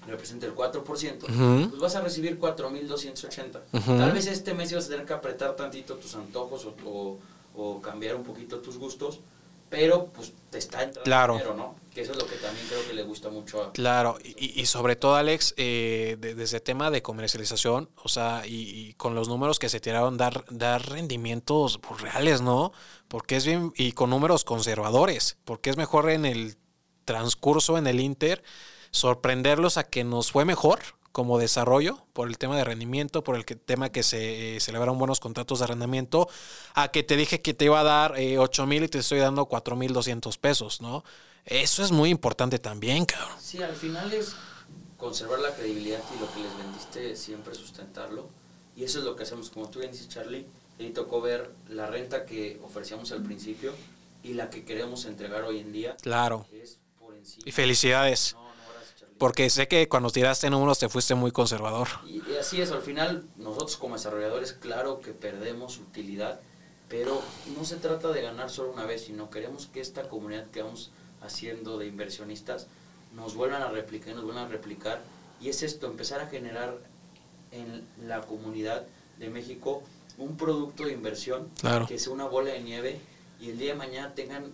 [0.06, 3.60] representa el 4%, pues vas a recibir 4.280.
[3.98, 7.18] Tal vez este mes vas a tener que apretar tantito tus antojos o,
[7.54, 9.20] o, cambiar un poquito tus gustos,
[9.68, 11.32] pero pues te está entrando claro.
[11.34, 11.76] dinero, ¿no?
[11.92, 13.72] Que eso es lo que también creo que le gusta mucho a...
[13.72, 18.92] Claro, y, y sobre todo, Alex, eh, desde el tema de comercialización, o sea, y,
[18.94, 22.72] con los números que se tiraron, dar, dar rendimientos pues, reales, ¿no?
[23.08, 26.56] porque es bien, y con números conservadores, porque es mejor en el
[27.04, 28.42] transcurso, en el Inter,
[28.90, 30.80] sorprenderlos a que nos fue mejor
[31.16, 35.18] como desarrollo por el tema de rendimiento, por el tema que se eh, celebraron buenos
[35.18, 36.28] contratos de arrendamiento,
[36.74, 39.20] a que te dije que te iba a dar eh, 8 mil y te estoy
[39.20, 41.04] dando 4 mil 200 pesos, ¿no?
[41.46, 43.34] Eso es muy importante también, cabrón.
[43.40, 44.36] Sí, al final es
[44.98, 48.28] conservar la credibilidad y lo que les vendiste siempre sustentarlo.
[48.76, 50.46] Y eso es lo que hacemos, como tú bien dices, Charlie,
[50.78, 53.72] y tocó ver la renta que ofrecíamos al principio
[54.22, 55.96] y la que queremos entregar hoy en día.
[56.02, 56.44] Claro.
[56.52, 57.42] Es por encima.
[57.46, 58.34] Y felicidades.
[58.34, 58.45] No.
[59.18, 61.88] Porque sé que cuando tiraste números te fuiste muy conservador.
[62.06, 66.40] Y, y así es, al final nosotros como desarrolladores, claro que perdemos utilidad,
[66.88, 67.22] pero
[67.56, 70.90] no se trata de ganar solo una vez, sino queremos que esta comunidad que vamos
[71.22, 72.66] haciendo de inversionistas
[73.14, 75.00] nos vuelvan a replicar, nos vuelvan a replicar.
[75.40, 76.76] Y es esto, empezar a generar
[77.52, 78.84] en la comunidad
[79.18, 79.82] de México
[80.18, 81.86] un producto de inversión Claro.
[81.86, 83.00] que sea una bola de nieve
[83.40, 84.52] y el día de mañana tengan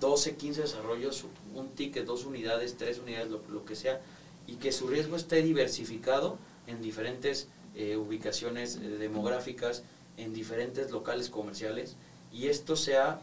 [0.00, 1.24] 12, 15 desarrollos,
[1.54, 4.00] un ticket, dos unidades, tres unidades, lo, lo que sea,
[4.46, 9.82] y que su riesgo esté diversificado en diferentes eh, ubicaciones eh, demográficas,
[10.16, 11.96] en diferentes locales comerciales,
[12.32, 13.20] y esto sea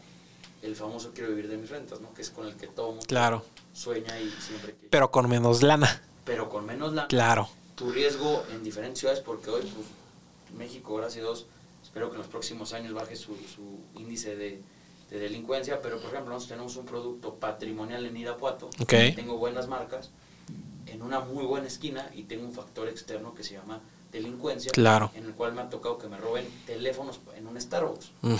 [0.62, 2.12] el famoso quiero vivir de mis rentas, ¿no?
[2.14, 3.44] que es con el que todo mundo Claro.
[3.72, 4.88] sueña y siempre quiere.
[4.90, 6.02] Pero con menos lana.
[6.24, 7.48] Pero con menos la Claro.
[7.74, 9.86] tu riesgo en diferentes ciudades, porque hoy pues,
[10.56, 11.46] México, gracias a Dios,
[11.82, 14.60] espero que en los próximos años baje su, su índice de,
[15.12, 18.94] de delincuencia, pero por ejemplo nosotros tenemos un producto patrimonial en Irapuato, Ok.
[19.14, 20.08] tengo buenas marcas,
[20.86, 25.10] en una muy buena esquina y tengo un factor externo que se llama delincuencia, Claro.
[25.14, 28.10] en el cual me ha tocado que me roben teléfonos en un Starbucks.
[28.22, 28.34] Mm.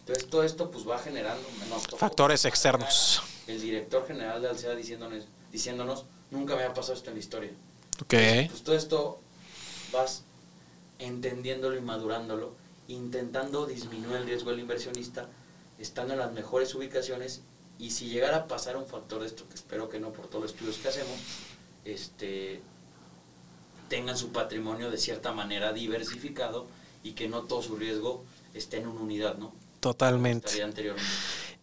[0.00, 3.22] Entonces todo esto pues va generando nos tocó Factores externos.
[3.46, 7.20] cara El director general de Alcea diciéndonos, diciéndonos, nunca me ha pasado esto en la
[7.20, 7.50] historia.
[8.02, 8.14] Ok.
[8.50, 9.20] Pues todo esto
[9.92, 10.24] vas
[10.98, 12.52] entendiéndolo y madurándolo,
[12.88, 15.28] intentando disminuir el riesgo del inversionista,
[15.78, 17.42] estando en las mejores ubicaciones
[17.78, 20.42] y si llegara a pasar un factor de esto, que espero que no por todos
[20.42, 21.16] los estudios que hacemos,
[21.84, 22.60] este,
[23.88, 26.66] tengan su patrimonio de cierta manera diversificado
[27.02, 28.24] y que no todo su riesgo
[28.54, 29.52] esté en una unidad, ¿no?
[29.80, 30.62] Totalmente.
[30.62, 31.10] anteriormente.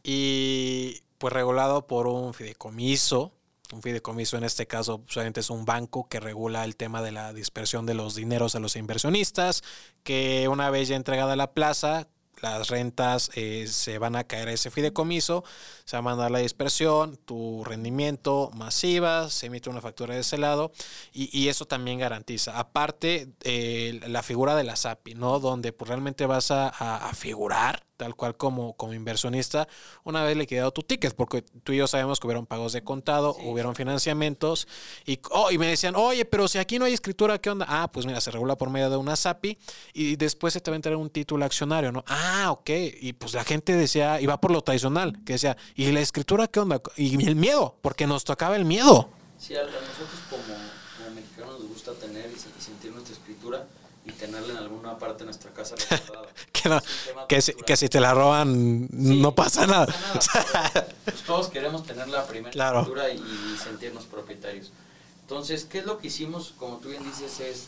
[0.04, 3.32] y pues regulado por un fideicomiso.
[3.74, 7.34] Un fideicomiso en este caso solamente es un banco que regula el tema de la
[7.34, 9.64] dispersión de los dineros a los inversionistas,
[10.04, 12.08] que una vez ya entregada la plaza,
[12.42, 15.44] las rentas eh, se van a caer a ese fideicomiso,
[15.86, 20.38] se va a mandar la dispersión, tu rendimiento masiva, se emite una factura de ese
[20.38, 20.72] lado
[21.12, 22.60] y, y eso también garantiza.
[22.60, 25.40] Aparte, eh, la figura de la SAPI, ¿no?
[25.40, 26.72] Donde pues, realmente vas a,
[27.14, 29.68] figurar tal cual como, como inversionista
[30.04, 33.36] una vez liquidado tu ticket, porque tú y yo sabemos que hubieron pagos de contado,
[33.36, 33.42] Sí.
[33.46, 34.68] hubieron financiamientos
[35.06, 37.66] y, oh, y me decían, oye, pero si aquí no hay escritura, ¿qué onda?
[37.68, 39.58] Ah, pues mira, se regula por medio de una SAPI
[39.94, 42.04] y después se te va a entregar un título accionario, ¿no?
[42.08, 42.70] Ah, ok.
[43.02, 46.60] Y pues la gente decía, iba por lo tradicional, que decía, ¿y la escritura qué
[46.60, 46.82] onda?
[46.98, 49.10] Y el miedo, porque nos tocaba el miedo.
[49.38, 53.68] Sí, a, nosotros como, como mexicanos nos gusta tener y sentir nuestra escritura
[54.06, 55.76] y tenerla en alguna parte de nuestra casa.
[56.52, 56.82] Que, no-
[57.28, 59.86] que, si, que si te la roban, Sí, no pasa nada.
[60.74, 62.80] pero, pues, todos queremos tener la primera Claro.
[62.82, 64.72] escritura y, y sentirnos propietarios.
[65.22, 66.54] Entonces, ¿qué es lo que hicimos?
[66.58, 67.68] Como tú bien dices, es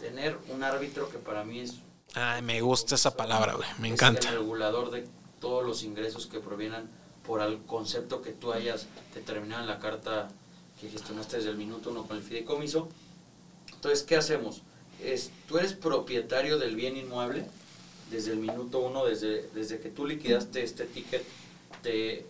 [0.00, 1.74] tener un árbitro que para mí es...
[2.14, 3.68] Ay, me gusta esa palabra, güey.
[3.78, 4.28] Me encanta.
[4.30, 5.06] el regulador de
[5.40, 6.88] todos los ingresos que provienen
[7.26, 10.28] por el concepto que tú hayas determinado en la carta
[10.80, 12.88] que gestionaste desde el minuto uno con el fideicomiso.
[13.72, 14.62] Entonces, ¿qué hacemos?
[15.02, 17.46] Es, tú eres propietario del bien inmueble
[18.10, 21.24] desde el minuto uno, desde, desde que tú liquidaste este ticket,
[21.82, 22.26] te,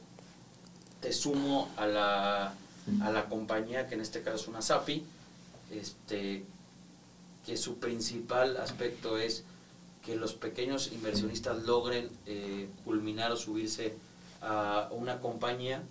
[1.01, 2.55] te sumo a la,
[3.03, 5.05] a la compañía, que en este caso es una SAPI,
[5.71, 6.45] este,
[7.45, 9.45] que su principal aspecto es
[10.05, 13.95] que los pequeños inversionistas logren eh, culminar o subirse
[14.43, 15.83] a una compañía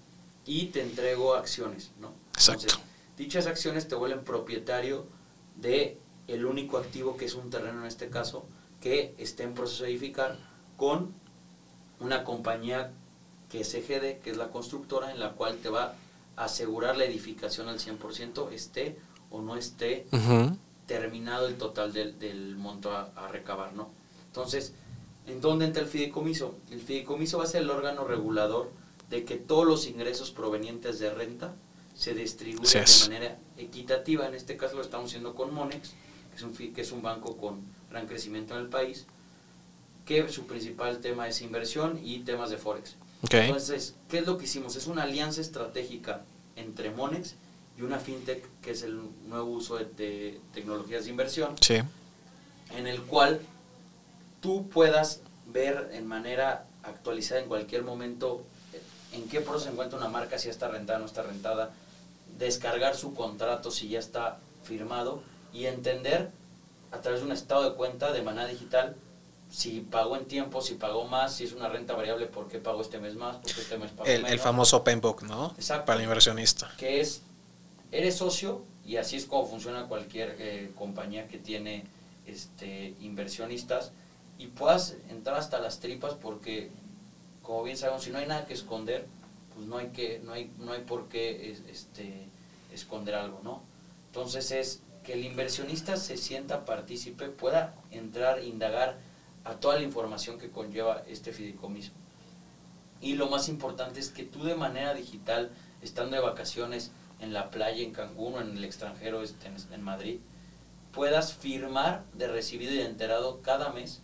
[0.46, 2.14] y te entrego acciones, ¿no?
[2.34, 2.76] Exacto.
[3.18, 5.06] dichas acciones te vuelven propietario
[5.56, 5.98] de
[6.28, 8.46] el único activo que es un terreno en este caso
[8.82, 10.38] que esté en proceso de edificar
[10.78, 11.14] con
[12.00, 12.92] una compañía
[13.50, 15.96] que es EGD, que es la constructora, en la cual te va
[16.36, 18.98] a asegurar la edificación al 100%, esté
[19.30, 20.08] o no esté
[20.88, 23.90] terminado el total del, del monto a, a recabar, ¿no?
[24.28, 24.74] Entonces,
[25.28, 26.56] ¿en dónde entra el fideicomiso?
[26.72, 28.72] El fideicomiso va a ser el órgano regulador
[29.10, 31.54] de que todos los ingresos provenientes de renta
[31.96, 34.28] se distribuyen de manera equitativa.
[34.28, 35.94] En este caso lo estamos haciendo con Monex,
[36.34, 37.62] que es un, fi- que es un banco con
[37.92, 39.06] gran crecimiento en el país,
[40.06, 42.96] que su principal tema es inversión y temas de Forex.
[43.32, 44.76] Entonces, ¿qué es lo que hicimos?
[44.76, 46.24] Es una alianza estratégica
[46.56, 47.36] entre Monex
[47.78, 51.76] y una fintech, que es el nuevo uso de, de tecnologías de inversión, Sí.
[52.76, 53.40] en el cual
[54.42, 58.82] tú puedas ver en manera actualizada en cualquier momento eh,
[59.14, 61.72] en qué proceso se encuentra una marca, si ya está rentada o no está rentada,
[62.38, 65.24] descargar su contrato si ya está firmado
[65.54, 66.32] y entender
[66.92, 68.96] a través de un estado de cuenta de manera digital
[69.54, 72.82] si pagó en tiempo, si pagó más, si es una renta variable, por qué pagó
[72.82, 75.54] este mes más, por qué este mes pagó El, el famoso open book, ¿no?
[75.56, 75.86] Exacto.
[75.86, 76.72] Para el inversionista.
[76.76, 77.22] que es,
[77.92, 81.84] eres socio y así es como funciona cualquier eh, compañía que tiene
[82.26, 83.92] este, inversionistas
[84.40, 86.72] y puedas entrar hasta las tripas porque,
[87.44, 89.06] como bien sabemos, si no hay nada que esconder,
[89.54, 92.28] pues no hay, que, no hay, no hay por qué este,
[92.74, 93.62] esconder algo, ¿no?
[94.08, 98.98] Entonces es que el inversionista se sienta partícipe, pueda entrar, indagar
[99.44, 101.92] a toda la información que conlleva este fideicomiso.
[103.02, 105.52] Y lo más importante es que tú de manera digital,
[105.82, 110.20] estando de vacaciones en la playa en Cancún o en el extranjero este, en Madrid,
[110.94, 114.02] puedas firmar de recibido y de enterado cada mes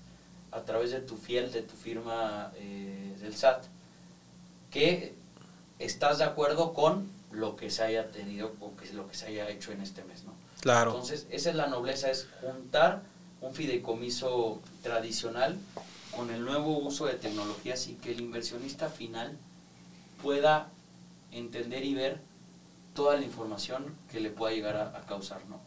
[0.52, 3.66] a través de tu fiel, de tu firma eh, del SAT,
[4.72, 5.14] que
[5.78, 9.50] estás de acuerdo con lo que se haya tenido o que lo que se haya
[9.50, 10.24] hecho en este mes.
[10.62, 10.92] Claro.
[10.92, 13.04] Entonces, esa es la nobleza, es juntar
[13.42, 15.58] un fideicomiso tradicional
[16.16, 19.38] con el nuevo uso de tecnologías y que el inversionista final
[20.22, 20.70] pueda
[21.32, 22.20] entender y ver
[22.94, 25.62] toda la información que le pueda llegar a, causar, ¿no?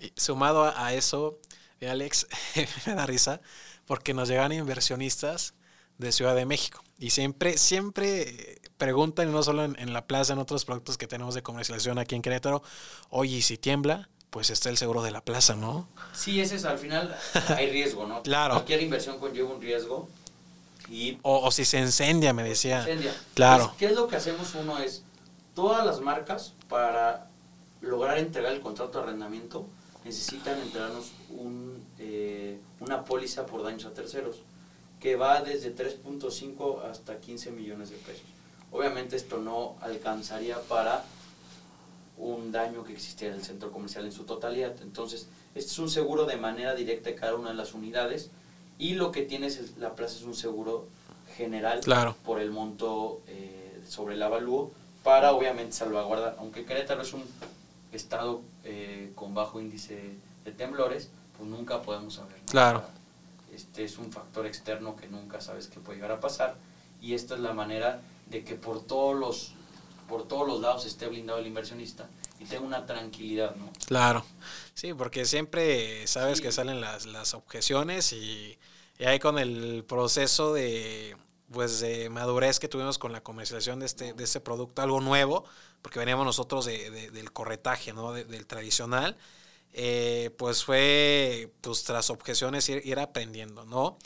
[0.00, 1.38] Y sumado a, eso,
[1.80, 2.26] Alex,
[2.86, 3.40] me da risa,
[3.86, 5.54] porque nos llegan inversionistas
[5.96, 10.64] de Ciudad de México y siempre, siempre preguntan, no solo en, la plaza, en otros
[10.64, 12.62] productos que tenemos de comercialización aquí en Querétaro,
[13.10, 14.08] oye, ¿y si tiembla?
[14.30, 15.88] Pues está el seguro de la plaza, ¿no?
[16.12, 17.16] Sí, ese es al final,
[17.56, 18.22] hay riesgo, ¿no?
[18.22, 18.54] claro.
[18.54, 20.08] Cualquier inversión conlleva un riesgo.
[20.88, 22.80] Y o, si se incendia, me decía.
[22.80, 23.14] incendia.
[23.34, 23.66] Claro.
[23.66, 24.54] Pues, ¿Qué es lo que hacemos?
[24.54, 25.02] Uno es,
[25.54, 27.28] todas las marcas para
[27.80, 29.66] lograr entregar el contrato de arrendamiento
[30.04, 34.36] necesitan entregarnos un, eh, una póliza por daños a terceros
[35.00, 38.24] que va desde 3.5 hasta 15 millones de pesos.
[38.70, 41.04] Obviamente esto no alcanzaría para
[42.18, 44.74] un daño que existiera en el centro comercial en su totalidad.
[44.82, 48.30] Entonces, este es un seguro de manera directa de cada una de las unidades
[48.78, 50.86] y lo que tiene es la plaza es un seguro
[51.36, 51.80] general
[52.24, 54.70] por el monto eh, sobre el avalúo
[55.02, 57.22] para obviamente salvaguardar, aunque Querétaro es un
[57.92, 60.14] estado eh, con bajo índice
[60.44, 62.36] de temblores, pues nunca podemos saber.
[62.46, 62.82] Claro.
[63.54, 66.56] Este es un factor externo que nunca sabes que puede llegar a pasar
[67.00, 68.00] y esta es la manera
[68.30, 69.52] de que por todos los
[70.08, 73.70] por todos los lados esté blindado el inversionista y tenga una tranquilidad, ¿no?
[73.86, 74.24] Claro,
[74.74, 78.58] sí, porque siempre sabes que salen las, las objeciones y,
[78.98, 81.16] y ahí con el proceso de
[81.52, 85.44] pues de madurez que tuvimos con la comercialización de este, de este producto, algo nuevo,
[85.82, 88.12] porque veníamos nosotros de, del corretaje, ¿no?
[88.12, 89.16] del tradicional,
[89.72, 93.98] eh, pues fue, pues tras objeciones, ir, aprendiendo, ¿no?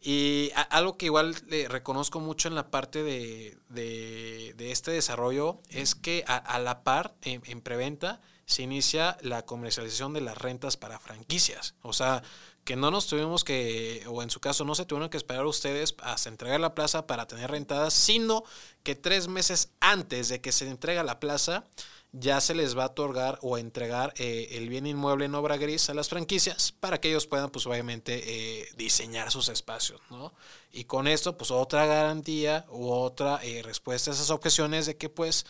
[0.00, 5.94] Y algo que igual le reconozco mucho en la parte de, de, este desarrollo es
[5.94, 11.74] que a, la par, en, preventa, se inicia la comercialización de las rentas para franquicias.
[11.82, 12.22] O sea,
[12.64, 15.94] que no nos tuvimos que, o en su caso no se tuvieron que esperar ustedes
[16.02, 18.44] hasta entregar la plaza para tener rentadas, sino
[18.84, 21.64] que tres meses antes de que se entrega la plaza,
[22.12, 25.90] ya se les va a otorgar o entregar eh, el bien inmueble en obra gris
[25.90, 28.22] a las franquicias para que ellos puedan, pues obviamente,
[28.60, 30.32] eh, diseñar sus espacios, ¿no?
[30.72, 35.08] Y con esto, pues otra garantía u otra eh, respuesta a esas objeciones de que,
[35.08, 35.44] pues,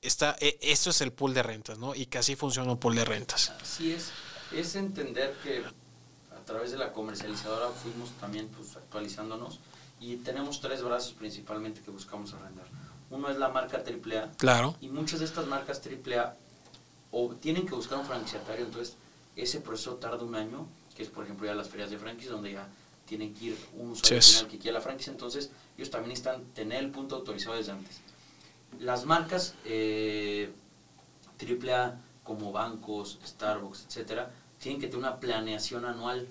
[0.00, 1.94] está, esto es el pool de rentas, ¿no?
[1.94, 3.50] Y que así funciona un pool de rentas.
[3.60, 4.10] Así es,
[4.52, 5.64] es entender que
[6.30, 9.60] a través de la comercializadora fuimos también pues, actualizándonos
[10.00, 12.66] y tenemos tres brazos principalmente que buscamos arrendar.
[13.12, 14.32] Uno es la marca AAA.
[14.38, 14.74] Claro.
[14.80, 16.34] Y muchas de estas marcas AAA
[17.10, 18.96] o tienen que buscar un franquiciatario, entonces
[19.36, 22.52] ese proceso tarda un año, que es por ejemplo ya las ferias de franquicia, donde
[22.52, 22.66] ya
[23.04, 26.82] tienen que ir un usuario final que quiera la franquicia, entonces ellos también necesitan tener
[26.82, 28.00] el punto autorizado desde antes.
[28.80, 30.50] Las marcas eh,
[31.38, 36.28] AAA como bancos, Starbucks, etcétera, tienen que tener una planeación anual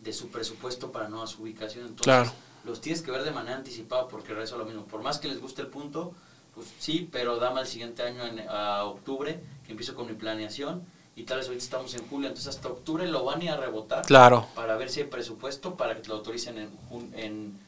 [0.00, 1.90] de su presupuesto para nuevas ubicaciones.
[1.90, 2.32] Entonces,
[2.64, 4.84] los tienes que ver de manera anticipada porque es lo mismo.
[4.84, 6.14] Por más que les guste el punto,
[6.54, 10.84] pues sí, pero dame el siguiente año en, a octubre, que empiezo con mi planeación.
[11.16, 13.56] Y tal vez ahorita estamos en julio, entonces hasta octubre lo van a ir a
[13.56, 14.46] rebotar claro.
[14.54, 17.58] para ver si hay presupuesto para que te lo autoricen en, en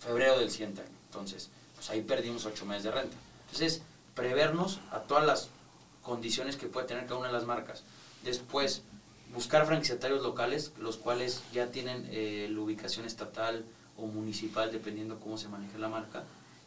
[0.00, 0.90] febrero del siguiente año.
[1.06, 3.16] Entonces, pues ahí perdimos ocho meses de renta.
[3.46, 3.82] Entonces,
[4.14, 5.48] prevernos a todas las
[6.02, 7.84] condiciones que puede tener cada una de las marcas.
[8.22, 8.82] Después,
[9.32, 13.64] buscar franquiciatarios locales, los cuales ya tienen eh, la ubicación estatal
[13.96, 16.24] o municipal, dependiendo cómo se maneje la marca.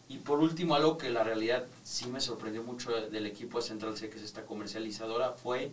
[0.10, 3.98] Y por último, algo que la realidad sí me sorprendió mucho del equipo de Central
[3.98, 5.72] C, que es esta comercializadora, fue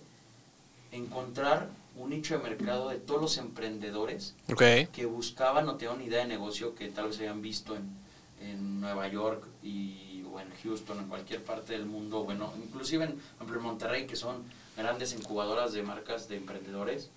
[0.90, 4.34] encontrar un nicho de mercado de todos los emprendedores
[4.92, 7.88] que buscaban o tenían una idea de negocio que tal vez hayan visto en,
[8.40, 13.20] en Nueva York y, o en Houston, en cualquier parte del mundo, bueno, inclusive en,
[13.40, 14.42] en Monterrey, que son
[14.76, 17.10] grandes incubadoras de marcas de emprendedores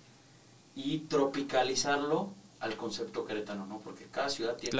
[0.76, 2.30] y tropicalizarlo
[2.60, 3.78] al concepto queretano, ¿no?
[3.78, 4.70] Porque cada ciudad tiene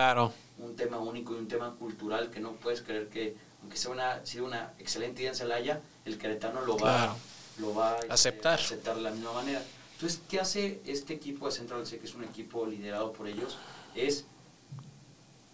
[0.58, 4.24] un tema único y un tema cultural que no puedes creer que, aunque sea una,
[4.26, 7.14] sea una excelente idea en Celaya, el queretano lo va,
[7.58, 8.58] lo va a este, aceptar.
[8.58, 9.62] aceptar de la misma manera.
[9.94, 13.58] Entonces, ¿qué hace este equipo de Central C, que es un equipo liderado por ellos?
[13.94, 14.26] Es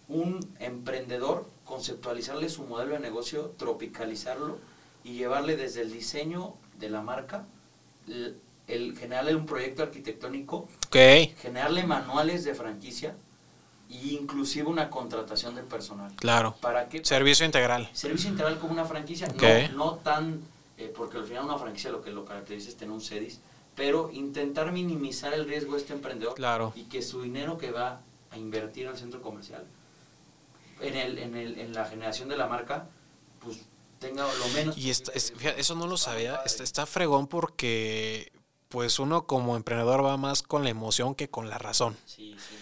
[0.07, 4.59] un emprendedor conceptualizarle su modelo de negocio, tropicalizarlo
[5.03, 7.45] y llevarle desde el diseño de la marca,
[8.67, 13.15] el, generarle un proyecto arquitectónico, generarle manuales de franquicia
[13.89, 16.11] e inclusive una contratación de personal.
[16.15, 16.55] claro.
[16.61, 17.03] ¿Para qué?
[17.05, 17.89] Servicio integral.
[17.93, 20.41] Servicio integral como una franquicia, no, no tan,
[20.77, 23.39] eh, porque al final una franquicia lo que lo caracteriza es tener un CEDIS,
[23.75, 26.73] pero intentar minimizar el riesgo de este emprendedor Claro.
[26.75, 28.01] y que su dinero que va
[28.31, 29.63] a invertir al centro comercial
[30.81, 32.87] en, el, en, el, en la generación de la marca,
[33.39, 33.59] pues
[33.99, 34.77] tenga lo menos.
[34.77, 36.41] Y esta- es- fíjate, eso no lo sabía.
[36.45, 38.31] Está, está fregón porque
[38.75, 41.95] pues uno como emprendedor va más con la emoción que con la razón.
[42.05, 42.55] Sí, sí.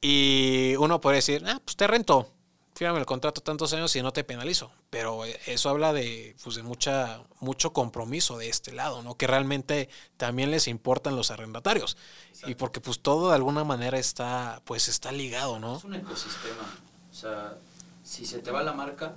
[0.00, 2.28] Y uno puede decir, ah, pues te rento,
[2.74, 4.72] fírame el contrato tantos años y no te penalizo.
[4.90, 9.16] Pero eh, eso habla de, pues, de mucha, mucho compromiso de este lado, ¿no?
[9.16, 11.96] Que realmente también les importan los arrendatarios.
[12.48, 15.76] Y porque pues todo de alguna manera está, pues está ligado, ¿no?
[15.76, 16.80] Es un ecosistema.
[17.12, 17.58] O sea,
[18.02, 19.14] si se te va la marca,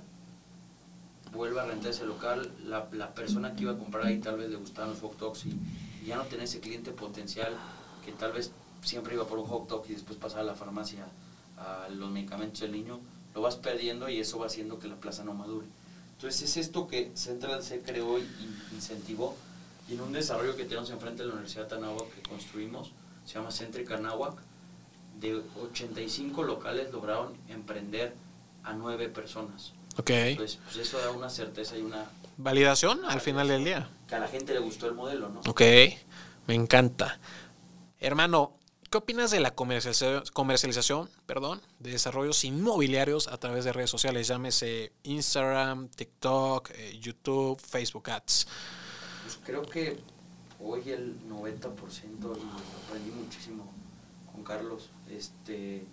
[1.32, 4.50] vuelve a rentar ese local, la, la persona que iba a comprar ahí tal vez
[4.50, 5.58] le gustaban los hot dogs y,
[6.04, 7.56] y ya no tenés ese cliente potencial
[8.04, 8.52] que tal vez
[8.82, 11.06] siempre iba por un hot dog y después pasaba a la farmacia
[11.56, 13.00] a los medicamentos del niño,
[13.34, 15.66] lo vas perdiendo y eso va haciendo que la plaza no madure.
[16.12, 18.28] Entonces es esto que Central se creó y
[18.72, 19.34] incentivó
[19.88, 22.92] y en un desarrollo que tenemos enfrente de la Universidad de Anáhuac que construimos,
[23.24, 24.36] se llama Céntrica Anáhuac,
[25.18, 28.14] de 85 locales lograron emprender
[28.62, 29.72] a 9 personas.
[29.96, 30.10] Ok.
[30.36, 32.10] Pues, pues eso da una certeza y una...
[32.36, 33.88] Validación al final del día.
[34.14, 35.40] Que a la gente le gustó el modelo, ¿no?
[35.48, 35.60] Ok,
[36.46, 37.18] me encanta.
[37.98, 38.56] Hermano,
[38.88, 44.28] ¿qué opinas de la comercialización, comercialización perdón, de desarrollos inmobiliarios a través de redes sociales?
[44.28, 48.46] Llámese Instagram, TikTok, eh, YouTube, Facebook Ads.
[49.24, 49.98] Pues creo que
[50.60, 53.72] hoy el 90% y aprendí muchísimo
[54.32, 54.90] con Carlos.
[55.10, 55.84] Este,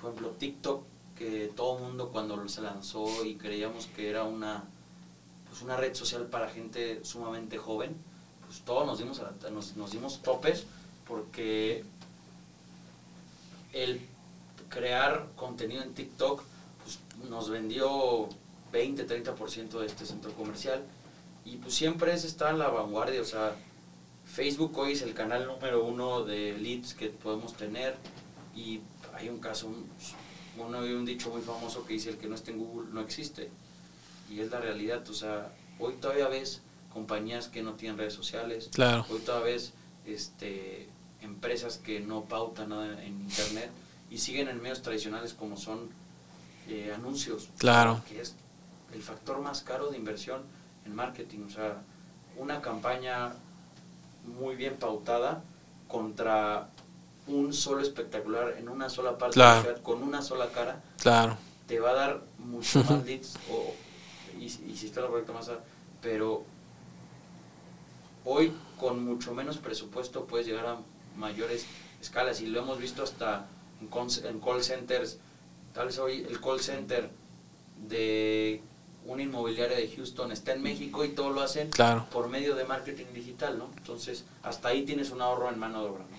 [0.00, 0.84] por ejemplo, TikTok,
[1.14, 4.64] que todo el mundo cuando se lanzó y creíamos que era una,
[5.52, 7.94] pues una red social para gente sumamente joven,
[8.46, 10.64] pues todos nos dimos, a- nos, nos dimos topes
[11.06, 11.84] porque
[13.74, 14.00] el
[14.70, 16.42] crear contenido en TikTok
[16.82, 16.98] pues,
[17.28, 18.30] nos vendió
[18.72, 20.82] 20, 30% de este centro comercial.
[21.44, 23.54] Y pues siempre es estar en la vanguardia, o sea,
[24.24, 27.94] Facebook hoy es el canal número uno de leads que podemos tener.
[28.56, 28.80] Y
[29.12, 32.88] hay un caso, un, dicho muy famoso que dice el que no esté en Google
[32.90, 33.50] no existe
[34.32, 36.62] y es la realidad, o sea, hoy todavía ves
[36.92, 39.04] compañías que no tienen redes sociales, Claro.
[39.10, 39.72] hoy todavía ves
[40.06, 40.88] este,
[41.20, 43.70] empresas que no pautan nada en internet
[44.10, 45.90] y siguen en medios tradicionales como son
[46.68, 48.02] eh, anuncios, Claro.
[48.08, 48.34] que es
[48.94, 50.42] el factor más caro de inversión
[50.86, 51.82] en marketing, o sea,
[52.36, 53.34] una campaña
[54.24, 55.42] muy bien pautada
[55.88, 56.68] contra
[57.26, 59.50] un solo espectacular en una sola parte Claro.
[59.50, 61.36] de la ciudad con una sola cara Claro.
[61.66, 63.74] te va a dar mucho más leads o,
[64.42, 65.60] y, y si está lo correcto más a-
[66.00, 66.44] pero
[68.24, 70.78] hoy con mucho menos presupuesto puedes llegar a
[71.16, 71.66] mayores
[72.00, 73.46] escalas y lo hemos visto hasta
[73.80, 75.18] en, call centers
[75.74, 77.10] tal vez hoy el call center
[77.88, 78.60] de
[79.04, 82.06] una inmobiliaria de Houston está en México y todo lo hacen Claro.
[82.12, 83.68] por medio de marketing digital, ¿no?
[83.78, 86.16] Entonces, hasta ahí tienes un ahorro en mano de obra, ¿no?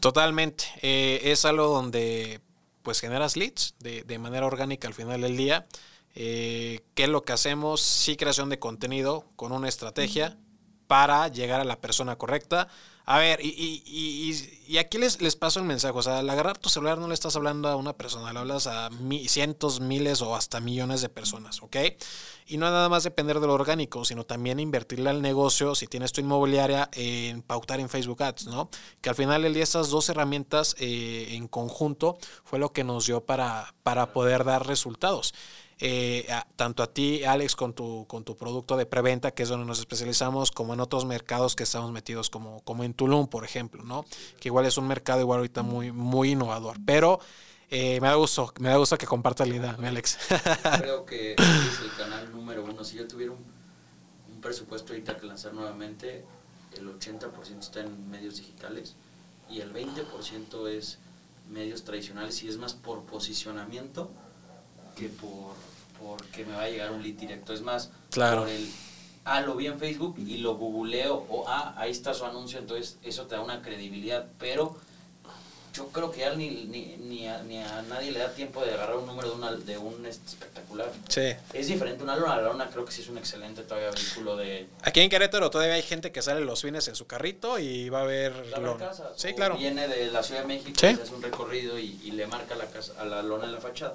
[0.00, 0.64] Totalmente.
[0.82, 2.40] Eh, es algo donde
[2.82, 5.66] pues generas leads de, de manera orgánica al final del día.
[6.14, 7.80] Eh, ¿Qué es lo que hacemos?
[7.80, 10.36] Sí, creación de contenido con una estrategia
[10.86, 12.66] para llegar a la persona correcta.
[13.06, 15.96] A ver, y, y- y- y- aquí les, les paso el mensaje.
[15.96, 18.66] O sea, al agarrar tu celular no le estás hablando a una persona, le hablas
[18.66, 21.76] a mi- cientos, miles o hasta millones de personas, ¿ok?
[22.46, 26.12] Y no nada más depender de lo orgánico, sino también invertirle al negocio, si tienes
[26.12, 28.68] tu inmobiliaria, en pautar en Facebook Ads, ¿no?
[29.00, 33.06] Que al final del día estas dos herramientas eh, en conjunto fue lo que nos
[33.06, 35.34] dio para, para poder dar resultados.
[35.80, 39.66] Eh, tanto a ti, Alex, con tu, con tu producto de preventa, que es donde
[39.66, 43.82] nos especializamos, como en otros mercados que estamos metidos, como, como en Tulum, por ejemplo,
[43.82, 44.04] ¿no?
[44.38, 46.76] Que igual es un mercado igual ahorita muy, muy innovador.
[46.84, 47.20] Pero
[47.70, 50.18] eh, me da gusto, me da gusto que compartas la idea, Alex.
[50.78, 52.84] Creo que es el canal número uno.
[52.84, 56.24] Si yo tuviera un presupuesto ahorita que lanzar nuevamente,
[56.76, 58.96] el 80% está en medios digitales
[59.48, 60.98] y el 20% es
[61.48, 64.10] medios tradicionales y es más por posicionamiento
[64.96, 65.54] que por
[66.02, 67.52] porque me va a llegar un lead directo.
[67.52, 68.40] Es más, Claro.
[68.42, 68.68] por el,
[69.24, 72.96] ah, lo vi en Facebook y lo googleo o, ah, ahí está su anuncio, entonces
[73.02, 74.76] eso te da una credibilidad, pero
[75.72, 78.72] yo creo que ya ni, ni, ni, a, ni a nadie le da tiempo de
[78.74, 80.90] agarrar un número de, una, de un este, espectacular.
[81.08, 81.32] Sí.
[81.52, 84.66] Es diferente, una lona, la lona creo que sí es un excelente todavía vehículo de...
[84.82, 88.00] Aquí en Querétaro todavía hay gente que sale los fines en su carrito y va
[88.00, 88.90] a ver la lona.
[89.14, 89.56] Sí, claro.
[89.56, 90.86] Viene de la Ciudad de México, Sí.
[90.86, 93.94] hace un recorrido y, y le marca la casa, a la lona en la fachada.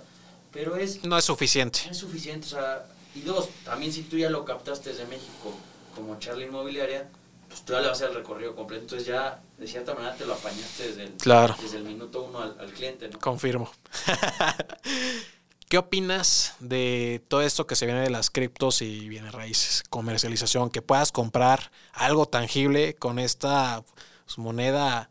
[0.56, 1.82] Pero es, No es suficiente.
[1.92, 5.54] es suficiente, o sea, y dos, también si tú ya lo captaste desde México
[5.96, 7.08] como Charlie Inmobiliaria,
[7.48, 10.16] pues tú ya le vas a hacer el recorrido completo, entonces ya de cierta manera
[10.16, 11.56] te lo apañaste desde el, Claro.
[11.62, 13.20] desde el minuto uno al, al cliente, ¿no?
[13.20, 13.70] Confirmo.
[15.70, 19.84] ¿Qué opinas de todo esto que se viene de las criptos y bienes raíces?
[19.90, 23.84] Comercialización, que puedas comprar algo tangible con esta
[24.26, 25.10] pues, moneda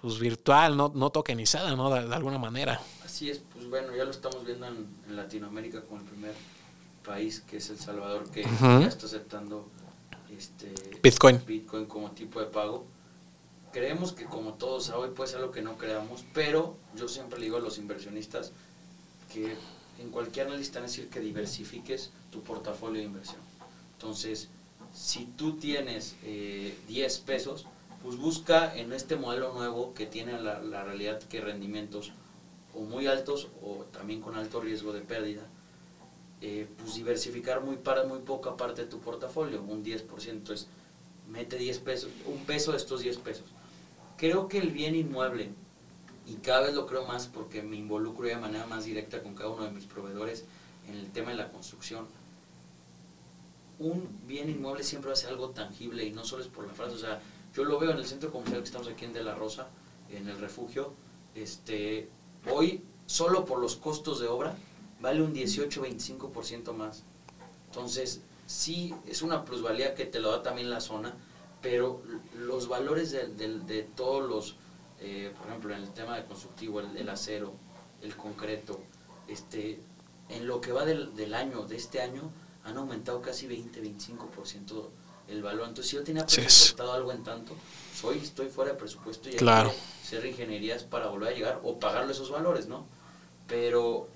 [0.00, 1.90] pues, virtual, no, no tokenizada, ¿no?
[1.92, 2.80] De, de alguna manera.
[3.16, 6.34] Así es, pues bueno, ya lo estamos viendo en, en Latinoamérica como el primer
[7.02, 9.66] país, que es El Salvador, que ya está aceptando
[10.36, 11.40] este, Bitcoin.
[11.46, 12.84] Bitcoin como tipo de pago.
[13.72, 17.46] Creemos que como todos hoy puede ser algo que no creamos, pero yo siempre le
[17.46, 18.52] digo a los inversionistas
[19.32, 19.56] que
[19.98, 23.40] en cualquier análisis es decir que diversifiques tu portafolio de inversión.
[23.94, 24.50] Entonces,
[24.92, 27.64] si tú tienes eh, 10 pesos,
[28.02, 32.12] pues busca en este modelo nuevo que tiene la, la realidad que rendimientos
[32.76, 35.42] o muy altos o también con alto riesgo de pérdida,
[36.40, 40.28] eh, pues diversificar muy, para, muy poca parte de tu portafolio, un 10%.
[40.28, 40.68] Entonces,
[41.28, 43.46] mete 10 pesos, un peso de estos 10 pesos.
[44.16, 45.50] Creo que el bien inmueble,
[46.26, 49.50] y cada vez lo creo más porque me involucro de manera más directa con cada
[49.50, 50.44] uno de mis proveedores
[50.88, 52.06] en el tema de la construcción,
[53.78, 56.72] un bien inmueble siempre va a ser algo tangible y no solo es por la
[56.72, 57.20] frase, o sea,
[57.54, 59.68] yo lo veo en el centro comercial que estamos aquí en De La Rosa,
[60.10, 60.92] en el refugio,
[61.34, 62.08] este,
[62.52, 64.56] hoy solo por los costos de obra
[65.00, 67.04] vale un 18-25% más.
[67.66, 71.14] Entonces, sí, es una plusvalía que te lo da también la zona,
[71.62, 72.02] pero
[72.38, 74.56] los valores de, de- todos los,
[75.00, 77.54] eh, por ejemplo, en el tema de constructivo, el, el acero,
[78.02, 78.80] el concreto,
[79.28, 79.80] este,
[80.28, 82.30] en lo que va del, del año, de este año,
[82.64, 84.88] han aumentado casi 20-25%
[85.28, 85.68] el valor.
[85.68, 87.54] Entonces, si yo tenía presupuestado algo en tanto,
[87.94, 89.70] soy, estoy fuera de presupuesto y hay Claro.
[89.70, 92.86] que hacer ingenierías para volver a llegar o pagarle esos valores, ¿no?
[93.46, 94.08] Pero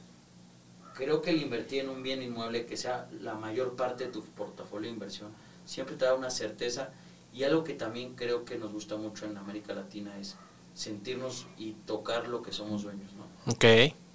[0.94, 4.22] creo que el invertir en un bien inmueble que sea la mayor parte de tu
[4.24, 5.30] portafolio de inversión
[5.64, 6.90] siempre te da una certeza
[7.32, 10.36] y algo que también creo que nos gusta mucho en América Latina es
[10.74, 13.52] sentirnos y tocar lo que somos dueños, ¿no?
[13.52, 13.64] Ok.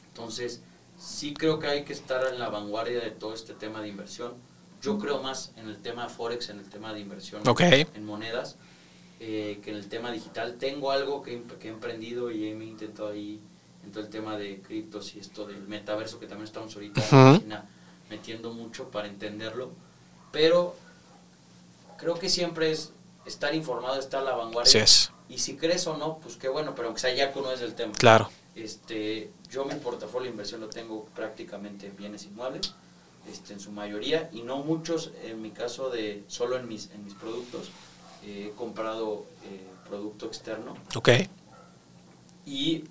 [0.09, 0.61] Entonces,
[0.97, 4.33] sí creo que hay que estar en la vanguardia de todo este tema de inversión.
[4.81, 7.41] Yo creo más en el tema Forex, en el tema de inversión
[7.95, 8.57] en monedas,
[9.19, 10.57] eh, que en el tema digital.
[10.59, 13.39] Tengo algo que, he- que he emprendido y me he intentado ahí
[13.83, 17.27] en todo el tema de criptos y esto del metaverso, que también estamos ahorita en
[17.29, 17.39] Ujú.
[17.41, 17.65] China
[18.09, 19.71] metiendo mucho para entenderlo.
[20.31, 20.75] Pero
[21.97, 22.91] creo que siempre es
[23.25, 24.83] estar informado, estar a la vanguardia.
[24.83, 25.11] Es.
[25.29, 27.93] Y si crees o no, pues qué bueno, pero aunque sea ya conoces el tema.
[27.93, 28.29] Claro.
[28.53, 32.73] Este, yo mi portafolio de inversión lo tengo prácticamente en bienes inmuebles,
[33.31, 37.03] este, en su mayoría, y no muchos, en mi caso de solo en mis, en
[37.03, 37.69] mis productos.
[38.23, 41.09] Eh, he comprado eh, producto externo Ok.
[42.45, 42.85] y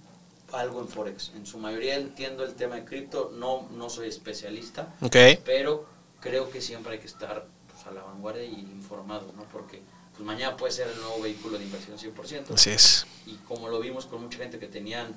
[0.52, 1.32] algo en Forex.
[1.34, 5.16] En su mayoría entiendo el tema de cripto, no, no soy especialista, Ok.
[5.44, 5.86] pero
[6.20, 9.42] creo que siempre hay que estar pues, a la vanguardia y informado, ¿no?
[9.52, 9.82] Porque
[10.12, 12.54] pues, mañana puede ser el nuevo vehículo de inversión 100%.
[12.54, 13.04] Así es.
[13.26, 15.16] Y como lo vimos con mucha gente que tenían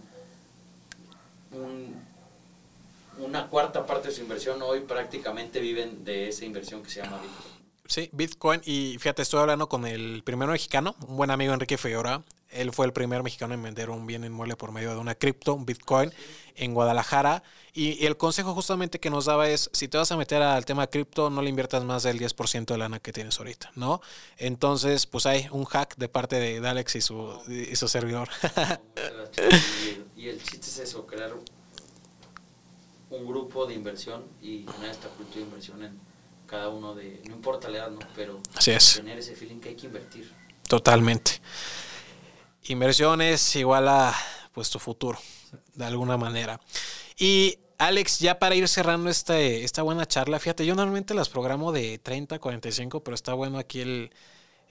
[1.51, 1.95] un-
[3.20, 7.20] una cuarta parte de su inversión, hoy prácticamente viven de esa inversión que se llama
[7.22, 7.57] Bitcoin.
[7.88, 8.61] Sí, Bitcoin.
[8.65, 12.24] Y fíjate, estoy hablando con el primero mexicano, un buen amigo Enrique Figueroa.
[12.49, 15.53] Él fue el primer mexicano en vender un bien inmueble por medio de una cripto,
[15.53, 16.13] un Bitcoin,
[16.55, 17.43] en Guadalajara.
[17.74, 20.88] Y, el consejo justamente que nos daba es, si te vas a meter al tema
[20.88, 24.01] cripto, no le inviertas más del 10% de lana que tienes ahorita, ¿no?
[24.38, 28.30] Entonces, pues hay un hack de parte de, Alex y su, y su servidor.
[30.18, 31.32] Y el chiste es eso, crear
[33.10, 35.99] un grupo de inversión y tener esta cultura de inversión en
[36.45, 37.99] cada uno de, no importa la edad, ¿no?
[38.16, 38.95] pero Así es.
[38.95, 40.32] tener ese feeling que hay que invertir.
[40.68, 41.39] Totalmente.
[42.68, 44.14] Inversiones igual a
[44.51, 45.18] pues tu futuro,
[45.76, 46.60] de alguna manera.
[47.18, 51.72] Y Alex, ya para ir cerrando este, esta buena charla, fíjate, yo normalmente las programo
[51.72, 54.12] de 30 a 45, pero está bueno aquí el,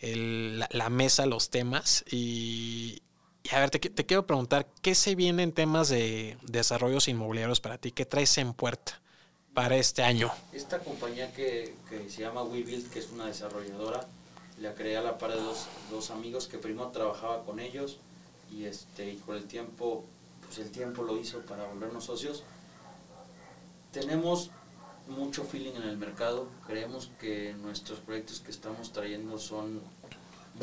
[0.01, 2.05] el- la, la mesa, los temas.
[2.11, 3.01] Y,
[3.47, 7.61] y a ver, te, te quiero preguntar, ¿qué se viene en temas de desarrollos inmobiliarios
[7.61, 7.93] para ti?
[7.93, 9.01] ¿Qué traes en puerta
[9.55, 10.31] para este año?
[10.53, 14.07] Esta compañía que, que se llama WeBuild, que es una desarrolladora,
[14.61, 17.99] la creé a la par de dos, dos amigos que primero trabajaba con ellos
[18.51, 20.05] y, este, y con el tiempo,
[20.45, 22.43] pues el tiempo lo hizo para volvernos socios.
[23.93, 24.51] Tenemos
[25.09, 29.81] mucho feeling en el mercado, creemos que nuestros proyectos que estamos trayendo son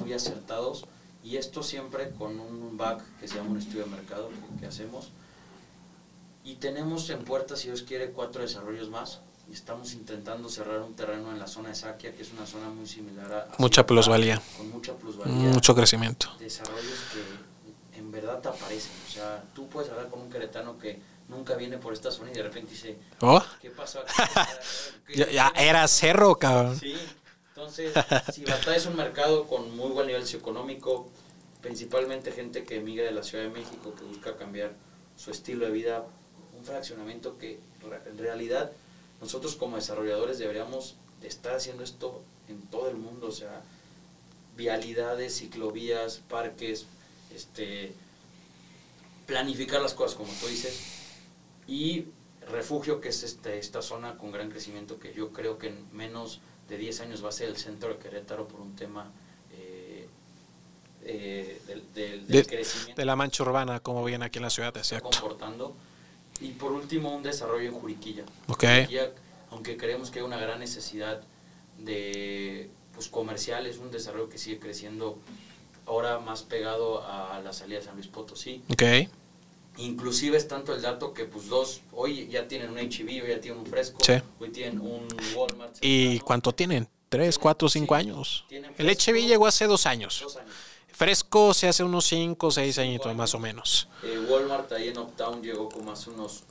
[0.02, 0.86] muy acertados
[1.24, 4.66] Y esto siempre con un back que se llama un estudio de mercado que, que
[4.68, 5.12] hacemos.
[6.44, 9.20] Y tenemos en puerta, si Dios quiere, cuatro desarrollos más.
[9.50, 12.70] Y estamos intentando cerrar un terreno en la zona de Saquia, que es una zona
[12.70, 13.42] muy similar a...
[13.44, 14.42] a Mucha plusvalía.
[14.58, 15.34] Con mucha plusvalía.
[15.36, 16.28] Mucho crecimiento.
[16.40, 18.92] Desarrollos que en verdad te aparecen.
[19.08, 21.00] O sea, tú puedes hablar con un queretano que
[21.30, 24.12] nunca viene por esta zona y de repente dice, Oh, ¿qué pasó aquí?
[25.08, 26.78] ¿Qué- ya, ya era cerro, cabrón.
[26.80, 26.93] Sí,
[27.78, 31.10] entonces, si Batalla es un mercado con muy buen nivel socioeconómico,
[31.62, 34.74] principalmente gente que emigra de la Ciudad de México, que busca cambiar
[35.16, 36.06] su estilo de vida,
[36.58, 37.60] un fraccionamiento que
[38.06, 38.72] en realidad
[39.22, 43.62] nosotros como desarrolladores deberíamos de estar haciendo esto en todo el mundo, o sea,
[44.56, 46.86] vialidades, ciclovías, parques,
[47.34, 47.94] este,
[49.26, 50.80] planificar las cosas como tú dices,
[51.68, 52.06] y
[52.52, 56.42] refugio que es este, esta zona con gran crecimiento que yo creo que en menos
[56.70, 59.11] de 10 años va a ser el centro de Querétaro por un tema
[59.51, 60.07] eh,
[61.03, 64.49] eh, del, del- del De, crecimiento de la mancha urbana, como viene aquí en la
[64.49, 65.76] ciudad, está comportando.
[66.41, 68.24] Y por último, un desarrollo en Juriquilla.
[68.47, 68.64] Ok.
[68.64, 69.11] Juriquilla,
[69.51, 71.22] aunque creemos que hay una gran necesidad
[71.78, 75.20] de pues, comercial, es un desarrollo que sigue creciendo
[75.86, 78.64] ahora más pegado a la salida de San Luis Potosí.
[78.72, 78.84] Ok.
[79.78, 83.60] Inclusive es tanto el dato que pues dos, hoy ya tienen un hoy ya tienen
[83.60, 84.14] un fresco, Sí.
[84.40, 85.78] hoy tienen un Walmart.
[85.82, 86.88] ¿Y cuánto tienen?
[87.10, 88.46] ¿Tres, cuatro, cinco años?
[88.78, 88.90] El.
[88.90, 90.20] HB llegó hace dos años.
[90.24, 90.52] Dos años.
[90.92, 93.18] Fresco se hace unos cinco, seis añitos años.
[93.18, 93.88] más o menos.
[94.04, 96.44] Eh, Walmart ahí en Uptown llegó como hace unos,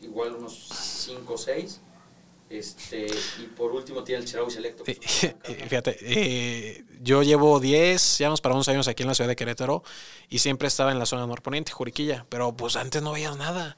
[0.00, 1.80] igual unos 5 o 6.
[2.50, 3.06] Este,
[3.38, 4.82] y por último tiene el Cherau Selecto.
[4.82, 4.92] una
[5.32, 5.54] marca, ¿no?
[5.68, 9.84] Fíjate, eh, yo llevo 10, llevamos para 11 años aquí en la ciudad de Querétaro
[10.28, 13.76] y siempre estaba en la zona norponiente, Juriquilla, pero pues antes no veías nada.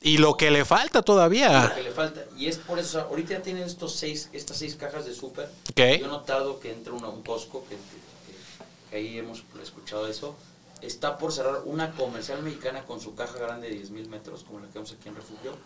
[0.00, 1.72] Y lo que le falta Lo todavía.
[1.74, 2.24] que le falta.
[2.36, 5.14] Y es por eso, o sea, ahorita ya tienen estos seis, estas seis cajas de
[5.14, 5.46] súper.
[5.70, 5.76] Ok.
[5.76, 10.36] Yo he notado que entra una, un Costco, que, que- que ahí hemos escuchado eso.
[10.82, 14.60] Está por cerrar una comercial mexicana con su caja grande de 10 mil metros, como
[14.60, 15.56] la que vemos aquí en Refugio,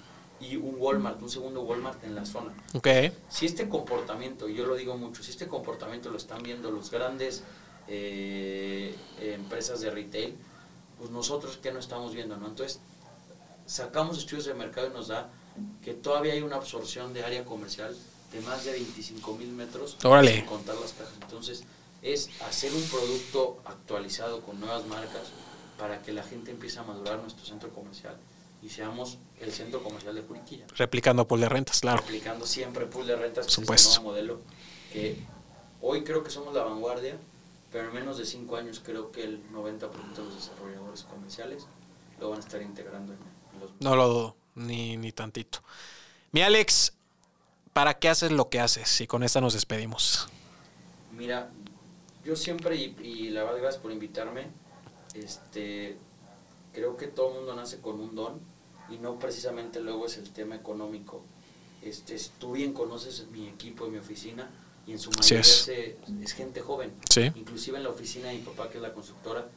[0.40, 2.52] y un Walmart, un segundo Walmart en la zona.
[2.74, 2.88] Ok.
[3.28, 6.90] Si este comportamiento, y yo lo digo mucho, si este comportamiento lo están viendo los
[6.90, 7.42] grandes
[7.88, 10.36] eh, empresas de retail,
[10.98, 12.46] pues nosotros qué no estamos viendo, ¿no?
[12.46, 12.80] Entonces,
[13.66, 15.30] sacamos estudios de mercado y nos da
[15.82, 17.96] que todavía hay una absorción de área comercial
[18.32, 20.36] de más de 25 mil metros, Órale.
[20.36, 21.14] sin contar las cajas.
[21.22, 21.64] Entonces,
[22.02, 25.32] es hacer un producto actualizado con nuevas marcas
[25.78, 28.16] para que la gente empiece a madurar nuestro centro comercial
[28.62, 32.00] y seamos el centro comercial de Juriquilla Replicando pool de rentas, claro.
[32.00, 33.88] aplicando siempre pool de rentas, que es Supuesto.
[33.96, 34.40] nuevo modelo,
[34.92, 35.16] que
[35.80, 37.16] hoy creo que somos la vanguardia,
[37.70, 41.66] pero en menos de cinco años creo que el 90% de los desarrolladores comerciales
[42.18, 43.18] lo van a estar integrando en,
[43.54, 43.70] en los...
[43.80, 45.60] No lo dudo, ni, ni tantito.
[46.32, 46.94] Mi Alex,
[47.72, 49.00] ¿para qué haces lo que haces?
[49.00, 50.28] Y con esta nos despedimos.
[51.12, 51.50] Mira,
[52.24, 54.48] yo siempre, y, y la verdad gracias por invitarme,
[55.14, 55.96] este,
[56.78, 58.40] creo que todo el mundo nace con un don
[58.90, 61.22] y no precisamente luego es el tema económico.
[61.82, 64.50] Este, tú bien conoces mi equipo y mi oficina
[64.86, 65.46] y en su mayoría es.
[65.64, 66.92] se- es gente joven.
[67.10, 67.30] Sí.
[67.34, 69.48] Inclusive en la oficina de mi papá, que es la constructora,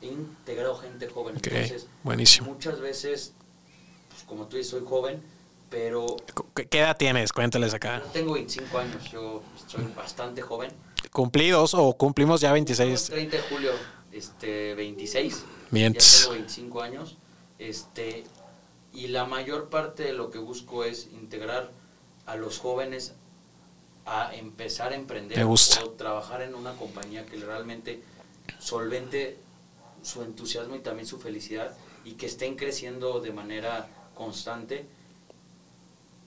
[0.00, 1.36] he integrado gente joven.
[1.36, 2.52] Ok, Entonces, buenísimo.
[2.52, 3.32] muchas veces,
[4.08, 5.20] pues, como tú dices, soy joven,
[5.70, 6.16] pero
[6.70, 7.32] ¿Qué edad tienes?
[7.32, 8.00] Cuéntales acá.
[8.04, 10.70] yo tengo 25 años, yo soy bastante joven.
[11.12, 13.04] ¿Cumplidos o cumplimos ya El 26?
[13.06, 13.70] 30 de julio,
[14.12, 15.44] este, 26.
[15.70, 16.20] Mientes.
[16.20, 17.16] Ya tengo 25 años.
[17.58, 18.24] Este,
[18.92, 21.70] y la mayor parte de lo que busco es integrar
[22.26, 23.14] a los jóvenes
[24.06, 25.84] a empezar a emprender gusta.
[25.84, 28.02] o trabajar en una compañía que realmente
[28.58, 29.36] solvente
[30.02, 34.86] su entusiasmo y también su felicidad y que estén creciendo de manera constante.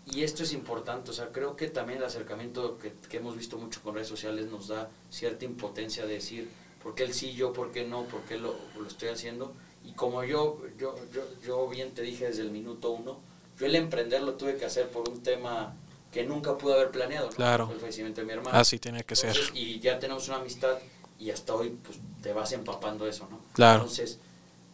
[0.06, 3.58] Y esto es importante, o sea, creo que también el acercamiento que, que hemos visto
[3.58, 6.50] mucho con redes sociales nos da cierta impotencia de decir,
[6.84, 9.54] ¿por qué él sí, yo, por qué no, por qué lo, lo estoy haciendo?
[9.84, 13.20] Y como yo, yo, yo, yo bien te dije desde el minuto uno,
[13.60, 15.76] yo el emprender lo tuve que hacer por un tema
[16.12, 17.36] que nunca pude haber planeado, ¿no?
[17.36, 17.66] Claro.
[17.68, 18.58] Fue el fallecimiento de mi hermano.
[18.58, 19.36] Así tiene que ser.
[19.54, 20.78] Y ya tenemos una amistad
[21.20, 23.40] y hasta hoy pues te vas empapando eso, ¿no?
[23.54, 23.82] Claro.
[23.82, 24.20] Entonces,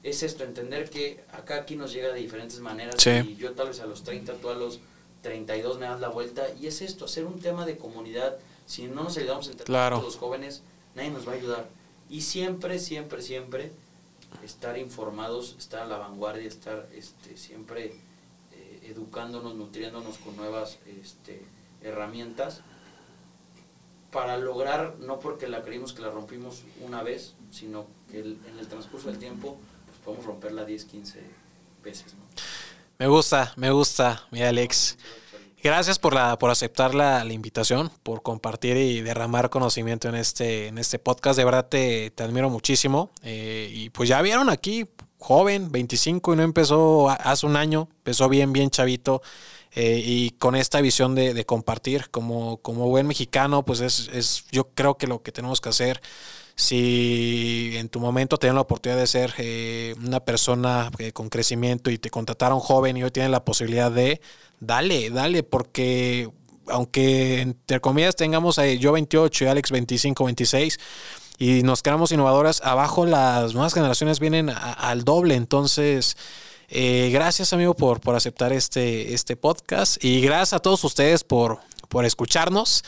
[0.03, 3.09] es esto, entender que acá aquí nos llega de diferentes maneras Sí.
[3.11, 4.79] y yo tal vez a los 30, tú a los
[5.21, 8.37] 32 me das la vuelta y es esto, hacer un tema de comunidad.
[8.65, 10.01] Si no nos ayudamos entre Claro.
[10.01, 10.61] los jóvenes,
[10.95, 11.67] nadie nos va a ayudar.
[12.09, 13.71] Y siempre, siempre, siempre
[14.43, 17.93] estar informados, estar a la vanguardia, estar este, siempre
[18.53, 21.43] eh, educándonos, nutriéndonos con nuevas este,
[21.81, 22.61] herramientas
[24.11, 28.67] para lograr, no porque la creímos que la rompimos una vez, sino que en el
[28.67, 31.21] transcurso del tiempo pues podemos romperla 10, 15
[31.83, 32.15] veces.
[32.99, 34.97] Me gusta, me gusta, mi Alex.
[35.63, 40.77] Gracias por, la, por aceptar la, invitación, por compartir y derramar conocimiento en este, en
[40.77, 41.37] este podcast.
[41.37, 43.11] De verdad te, te admiro muchísimo.
[43.23, 44.85] Eh, y pues ya vieron aquí,
[45.17, 49.21] joven, 25 y no empezó hace un año, empezó bien, bien chavito.
[49.73, 54.45] Eh, y con esta visión de, de, compartir como, como buen mexicano, pues es, es
[54.51, 56.01] yo creo que lo que tenemos que hacer
[56.57, 61.91] si en tu momento tenían la oportunidad de ser eh, una persona eh, con crecimiento
[61.91, 64.19] y te contrataron joven y hoy tienen la posibilidad de,
[64.59, 66.29] dale, dale, porque
[66.67, 70.79] aunque entre comillas tengamos a yo 28 y Alex 25, 26
[71.37, 76.17] y nos quedamos innovadoras, abajo las nuevas generaciones vienen al doble, entonces...
[76.69, 81.59] Eh, gracias amigo por, por aceptar este, este podcast y gracias a todos ustedes por,
[81.87, 82.83] por escucharnos.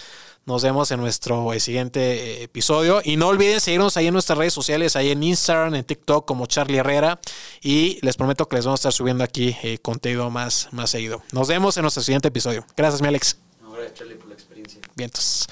[0.45, 3.01] Nos vemos en nuestro eh, siguiente eh, episodio.
[3.03, 6.45] Y no olviden seguirnos ahí en nuestras redes sociales, ahí en Instagram, en TikTok como
[6.47, 7.19] Charlie Herrera.
[7.61, 11.21] Y les prometo que les vamos a estar subiendo aquí eh, contenido más, más seguido.
[11.31, 12.65] Nos vemos en nuestro siguiente episodio.
[12.75, 13.37] Gracias, mi Alex.
[13.61, 14.81] gracias, Charlie, por la experiencia.
[14.95, 15.47] Vientos.